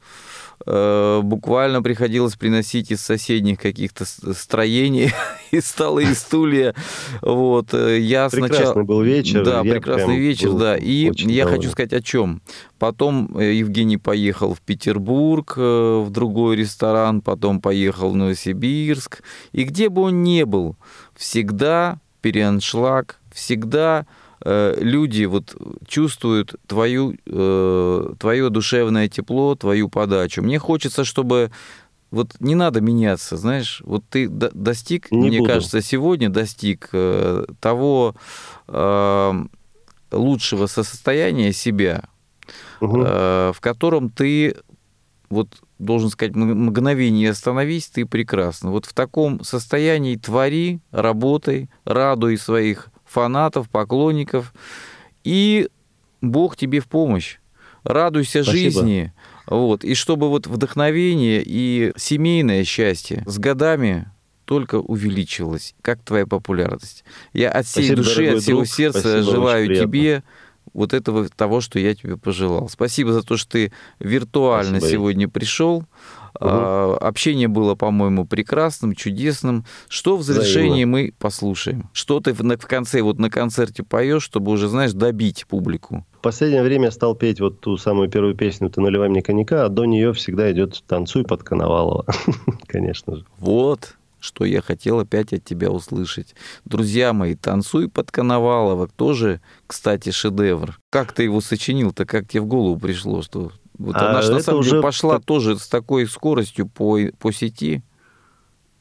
буквально 0.66 1.82
приходилось 1.82 2.36
приносить 2.36 2.90
из 2.90 3.00
соседних 3.00 3.58
каких-то 3.60 4.04
строений 4.04 5.12
и 5.50 5.60
столы, 5.60 6.04
и 6.04 6.14
стулья. 6.14 6.74
Вот. 7.22 7.72
э, 7.74 7.98
Я 7.98 8.28
Прекрасный 8.28 8.56
сначала... 8.56 8.82
был 8.82 9.02
вечер. 9.02 9.44
Да, 9.44 9.62
прекрасный 9.62 10.18
вечер, 10.18 10.52
да. 10.52 10.76
И 10.76 11.10
я 11.16 11.44
доволен. 11.44 11.48
хочу 11.48 11.70
сказать 11.70 11.92
о 11.92 12.02
чем. 12.02 12.42
Потом 12.78 13.36
э, 13.38 13.54
Евгений 13.54 13.96
поехал 13.96 14.54
в 14.54 14.60
Петербург, 14.60 15.54
э, 15.56 16.02
в 16.04 16.10
другой 16.10 16.56
ресторан, 16.56 17.20
потом 17.20 17.60
поехал 17.60 18.10
в 18.10 18.16
Новосибирск. 18.16 19.22
И 19.52 19.64
где 19.64 19.88
бы 19.88 20.02
он 20.02 20.22
ни 20.22 20.42
был, 20.42 20.76
всегда 21.16 22.00
переаншлаг, 22.20 23.18
всегда 23.32 24.06
э, 24.44 24.76
люди 24.80 25.24
вот 25.24 25.54
чувствуют 25.86 26.54
твою, 26.66 27.14
э, 27.26 28.12
твое 28.18 28.50
душевное 28.50 29.08
тепло, 29.08 29.54
твою 29.54 29.88
подачу. 29.88 30.42
Мне 30.42 30.58
хочется, 30.58 31.04
чтобы 31.04 31.50
вот 32.10 32.32
не 32.40 32.54
надо 32.54 32.80
меняться, 32.80 33.36
знаешь, 33.36 33.82
вот 33.84 34.02
ты 34.10 34.28
до- 34.28 34.50
достиг, 34.52 35.10
Не 35.12 35.28
мне 35.28 35.38
буду. 35.38 35.50
кажется, 35.52 35.80
сегодня 35.82 36.28
достиг 36.28 36.88
э, 36.92 37.44
того 37.60 38.14
э, 38.68 39.32
лучшего 40.12 40.66
состояния 40.66 41.52
себя, 41.52 42.04
Мгм. 42.80 43.02
э, 43.06 43.52
в 43.54 43.60
котором 43.60 44.10
ты 44.10 44.56
вот 45.28 45.48
должен 45.78 46.10
сказать, 46.10 46.34
мгновение 46.34 47.30
остановись, 47.30 47.86
ты 47.88 48.04
прекрасно. 48.04 48.70
Вот 48.72 48.86
в 48.86 48.92
таком 48.92 49.44
состоянии 49.44 50.16
твори, 50.16 50.80
работай, 50.90 51.68
радуй 51.84 52.36
своих 52.36 52.88
фанатов, 53.10 53.68
поклонников, 53.68 54.54
и 55.24 55.68
Бог 56.20 56.56
тебе 56.56 56.80
в 56.80 56.86
помощь. 56.86 57.38
Радуйся 57.82 58.42
Спасибо. 58.42 58.72
жизни. 58.72 59.12
Вот. 59.46 59.84
И 59.84 59.94
чтобы 59.94 60.28
вот 60.28 60.46
вдохновение 60.46 61.42
и 61.44 61.92
семейное 61.96 62.64
счастье 62.64 63.24
с 63.26 63.38
годами 63.38 64.10
только 64.44 64.76
увеличилось, 64.76 65.74
как 65.80 66.02
твоя 66.02 66.26
популярность. 66.26 67.04
Я 67.32 67.50
от 67.50 67.66
всей 67.66 67.84
Спасибо, 67.84 67.96
души, 67.96 68.26
от 68.26 68.42
всего 68.42 68.58
друг. 68.58 68.68
сердца 68.68 69.00
Спасибо, 69.00 69.22
желаю 69.22 69.66
тебе 69.68 70.22
вот 70.72 70.92
этого 70.92 71.28
того, 71.28 71.60
что 71.60 71.78
я 71.78 71.94
тебе 71.94 72.16
пожелал. 72.16 72.68
Спасибо 72.68 73.12
за 73.12 73.22
то, 73.22 73.36
что 73.36 73.50
ты 73.50 73.72
виртуально 73.98 74.78
Спасибо. 74.78 74.98
сегодня 74.98 75.28
пришел. 75.28 75.84
А, 76.38 76.96
Общение 77.00 77.48
было, 77.48 77.74
по-моему, 77.74 78.24
прекрасным, 78.26 78.94
чудесным. 78.94 79.64
Что 79.88 80.16
в 80.16 80.22
завершении 80.22 80.84
мы 80.84 81.12
послушаем? 81.18 81.88
Что 81.92 82.20
ты 82.20 82.32
в 82.32 82.42
на- 82.44 82.56
в 82.56 82.66
конце, 82.66 83.02
вот 83.02 83.18
на 83.18 83.30
концерте 83.30 83.82
поешь, 83.82 84.22
чтобы 84.22 84.52
уже, 84.52 84.68
знаешь, 84.68 84.92
добить 84.92 85.46
публику? 85.46 86.04
В 86.12 86.22
последнее 86.22 86.62
время 86.62 86.86
я 86.86 86.90
стал 86.90 87.14
петь 87.14 87.40
вот 87.40 87.60
ту 87.60 87.76
самую 87.78 88.10
первую 88.10 88.34
песню 88.34 88.68
«Ты 88.70 88.80
наливай 88.80 89.08
мне 89.08 89.22
коньяка», 89.22 89.64
а 89.64 89.68
до 89.68 89.86
нее 89.86 90.12
всегда 90.12 90.52
идет 90.52 90.82
«Танцуй 90.86 91.24
под 91.24 91.42
Коновалова». 91.42 92.04
Конечно 92.66 93.16
же. 93.16 93.24
Вот 93.38 93.96
что 94.20 94.44
я 94.44 94.60
хотел 94.60 95.00
опять 95.00 95.32
от 95.32 95.44
тебя 95.44 95.70
услышать. 95.70 96.34
Друзья 96.66 97.14
мои, 97.14 97.34
«Танцуй 97.34 97.88
под 97.88 98.10
Коновалова» 98.10 98.86
тоже, 98.86 99.40
кстати, 99.66 100.10
шедевр. 100.10 100.78
Как 100.90 101.12
ты 101.12 101.22
его 101.22 101.40
сочинил-то? 101.40 102.04
Как 102.04 102.28
тебе 102.28 102.42
в 102.42 102.46
голову 102.46 102.78
пришло, 102.78 103.22
что... 103.22 103.50
Вот 103.80 103.96
А 103.96 104.10
она 104.10 104.22
же 104.22 104.32
на 104.32 104.40
самом 104.40 104.60
деле 104.62 104.74
уже 104.74 104.82
пошла 104.82 105.16
так- 105.16 105.24
тоже 105.24 105.56
с 105.56 105.66
такой 105.66 106.06
скоростью 106.06 106.68
по, 106.68 106.98
по 107.18 107.32
сети. 107.32 107.82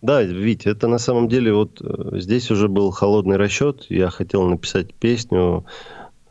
Да, 0.02 0.22
Вить, 0.22 0.66
это 0.66 0.88
на 0.88 0.98
самом 0.98 1.30
деле 1.30 1.54
вот 1.54 1.82
э, 1.82 2.20
здесь 2.20 2.52
уже 2.52 2.68
был 2.68 2.92
холодный 2.92 3.38
расчет. 3.38 3.86
Я 3.90 4.10
хотел 4.10 4.44
написать 4.44 4.94
песню, 4.94 5.66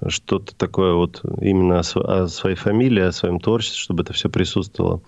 что-то 0.07 0.55
такое 0.55 0.93
вот 0.93 1.23
именно 1.41 1.81
о, 1.81 2.23
о 2.23 2.29
своей 2.29 2.57
фамилии, 2.57 3.03
о 3.03 3.13
своем 3.13 3.41
творчестве, 3.41 3.79
чтобы 3.79 4.03
это 4.03 4.13
все 4.13 4.29
присутствовало. 4.29 5.01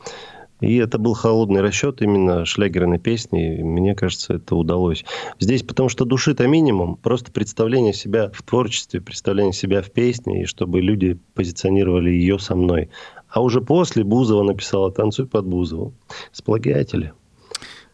И 0.61 0.76
это 0.76 0.98
был 0.98 1.14
холодный 1.14 1.61
расчет 1.61 2.02
именно 2.02 2.44
шлягерной 2.44 2.98
песни. 2.98 3.58
И 3.58 3.62
мне 3.62 3.94
кажется, 3.94 4.34
это 4.34 4.56
удалось. 4.56 5.04
Здесь 5.38 5.62
потому 5.62 5.88
что 5.88 6.04
души-то 6.04 6.46
минимум. 6.46 6.96
Просто 6.96 7.30
представление 7.32 7.92
себя 7.92 8.30
в 8.32 8.42
творчестве, 8.42 9.00
представление 9.00 9.54
себя 9.54 9.82
в 9.82 9.90
песне, 9.90 10.42
и 10.42 10.46
чтобы 10.46 10.80
люди 10.80 11.18
позиционировали 11.34 12.11
ее 12.11 12.38
со 12.38 12.54
мной. 12.54 12.90
А 13.31 13.43
уже 13.43 13.61
после 13.61 14.05
Бузова 14.05 14.43
написала 14.43 14.91
«Танцуй 14.91 15.26
под 15.26 15.47
Бузову». 15.47 15.95
Сплагиатели. 16.33 17.12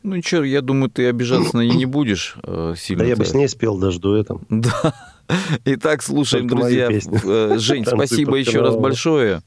Ну 0.03 0.16
ничего, 0.16 0.45
я 0.45 0.62
думаю, 0.62 0.89
ты 0.89 1.09
обижаться 1.09 1.57
на 1.57 1.62
нее 1.62 1.74
не 1.74 1.84
будешь 1.84 2.37
э, 2.45 2.74
сильно. 2.76 3.03
Да 3.03 3.09
я 3.09 3.16
бы 3.16 3.24
с 3.24 3.34
ней 3.34 3.49
спел 3.49 3.76
даже 3.76 3.99
дуэтом. 3.99 4.47
Да. 4.49 4.95
Итак, 5.64 6.03
слушаем, 6.03 6.49
Только 6.49 6.62
друзья. 6.62 6.89
Э, 7.24 7.59
Жень, 7.59 7.84
спасибо 7.84 8.37
еще 8.37 8.61
раз 8.61 8.76
большое. 8.76 9.43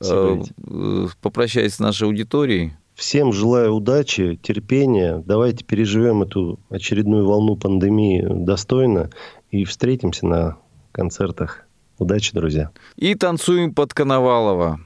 Э, 0.00 0.40
э, 0.68 1.06
Попрощайся 1.20 1.76
с 1.76 1.78
нашей 1.80 2.04
аудиторией. 2.04 2.74
Всем 2.94 3.32
желаю 3.32 3.74
удачи, 3.74 4.38
терпения. 4.42 5.22
Давайте 5.26 5.64
переживем 5.64 6.22
эту 6.22 6.60
очередную 6.70 7.26
волну 7.26 7.56
пандемии 7.56 8.24
достойно 8.26 9.10
и 9.50 9.64
встретимся 9.64 10.26
на 10.26 10.56
концертах. 10.92 11.66
Удачи, 11.98 12.32
друзья. 12.32 12.70
И 12.96 13.14
танцуем 13.14 13.74
под 13.74 13.92
Коновалова. 13.92 14.80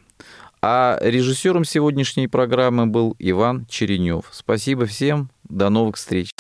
А 0.63 0.99
режиссером 1.01 1.65
сегодняшней 1.65 2.29
программы 2.29 2.87
был 2.87 3.17
Иван 3.19 3.67
Черенев. 3.67 4.27
Спасибо 4.31 4.85
всем. 4.85 5.31
До 5.49 5.71
новых 5.71 5.97
встреч. 5.97 6.35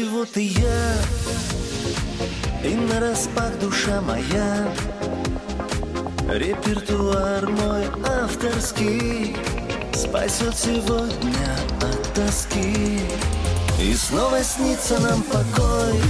Здрасте, 0.00 0.04
вот 0.04 0.36
и 0.36 0.44
я. 0.44 0.94
И 2.64 2.74
на 2.74 3.00
распах 3.00 3.58
душа 3.58 4.00
моя. 4.00 4.68
Репертуар 6.28 7.48
мой 7.48 7.86
авторский 8.22 9.36
Спасет 9.92 10.56
сегодня 10.56 11.56
от 11.80 12.14
тоски. 12.14 13.00
И 13.80 13.94
снова 13.94 14.42
снится 14.42 15.00
нам 15.00 15.22
покой. 15.22 16.00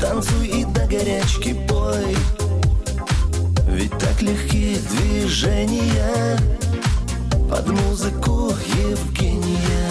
Танцуй 0.00 0.46
и 0.48 0.64
до 0.64 0.86
горячки 0.86 1.54
бой 1.68 2.16
Ведь 3.66 3.90
так 3.98 4.22
легкие 4.22 4.76
движения 4.76 6.38
Под 7.50 7.66
музыку 7.66 8.52
Евгения 8.76 9.87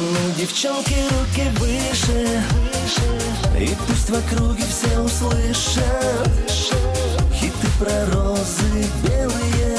ну, 0.00 0.32
девчонки, 0.36 0.96
руки 1.10 1.48
выше. 1.58 2.42
И 3.58 3.76
пусть 3.86 4.08
в 4.08 4.14
округе 4.14 4.64
все 4.64 4.98
услышат. 5.00 6.30
Хиты 7.34 7.66
про 7.78 8.06
розы 8.06 8.86
белые. 9.02 9.76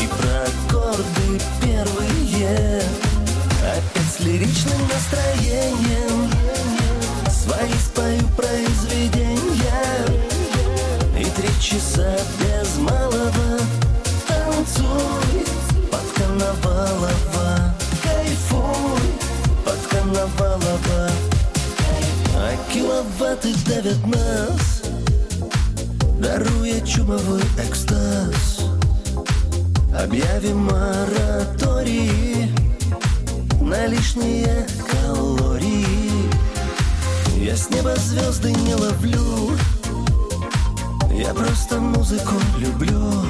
И 0.00 0.06
про 0.06 0.44
аккорды 0.48 1.40
первые. 1.60 2.82
Опять 3.60 4.12
с 4.16 4.20
лиричным 4.20 4.80
настроением. 4.88 6.30
Свои 7.30 7.72
спою 7.84 8.26
произведения. 8.36 9.38
И 11.18 11.24
три 11.24 11.48
часа 11.60 12.16
без 12.40 12.76
малого. 12.78 13.60
Танцуй 14.26 15.44
под 15.90 16.02
Коновалова 16.16 17.31
киловатты 23.32 23.54
давят 23.66 24.06
нас 24.06 24.82
Даруя 26.18 26.80
чумовой 26.82 27.42
экстаз. 27.58 28.60
Объявим 29.92 30.66
моратории 30.66 32.48
На 33.60 33.86
лишние 33.86 34.66
калории. 34.88 36.30
Я 37.38 37.56
с 37.56 37.70
неба 37.70 37.96
звезды 37.96 38.52
не 38.52 38.74
ловлю 38.74 39.56
Я 41.10 41.34
просто 41.34 41.80
музыку 41.80 42.34
люблю. 42.58 43.24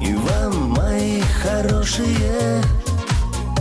И 0.00 0.14
вам, 0.14 0.70
мои 0.70 1.20
хорошие 1.42 2.62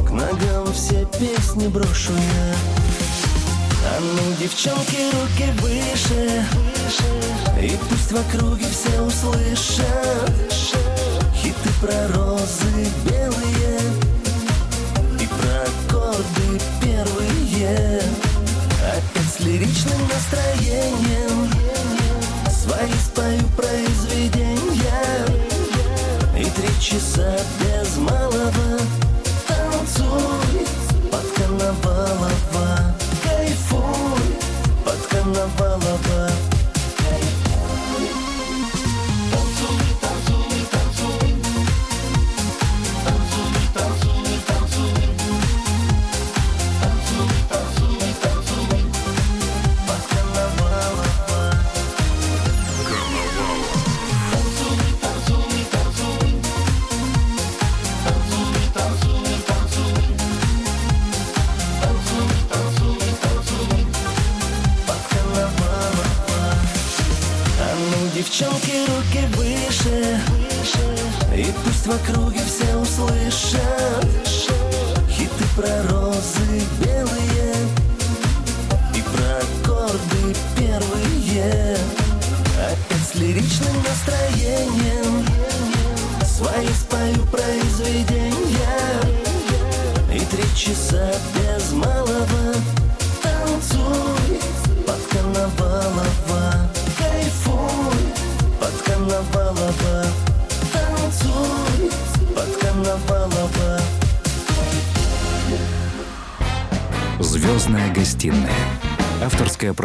К 0.08 0.12
ногам 0.12 0.72
все 0.74 1.06
песни 1.20 1.68
брошу 1.68 2.14
я 2.14 2.77
ну, 4.00 4.34
девчонки, 4.40 4.98
руки 5.12 5.52
выше. 5.62 6.46
И 7.62 7.78
пусть 7.90 8.12
в 8.12 8.16
округе 8.16 8.66
все 8.70 9.02
услышат 9.02 10.54
Хиты 11.36 11.70
про 11.82 12.08
розы. 12.14 12.88
белые 13.06 13.17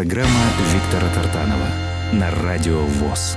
программа 0.02 0.50
Виктора 0.72 1.08
Тартанова 1.14 1.68
на 2.12 2.28
Радио 2.32 2.80
ВОЗ. 2.80 3.31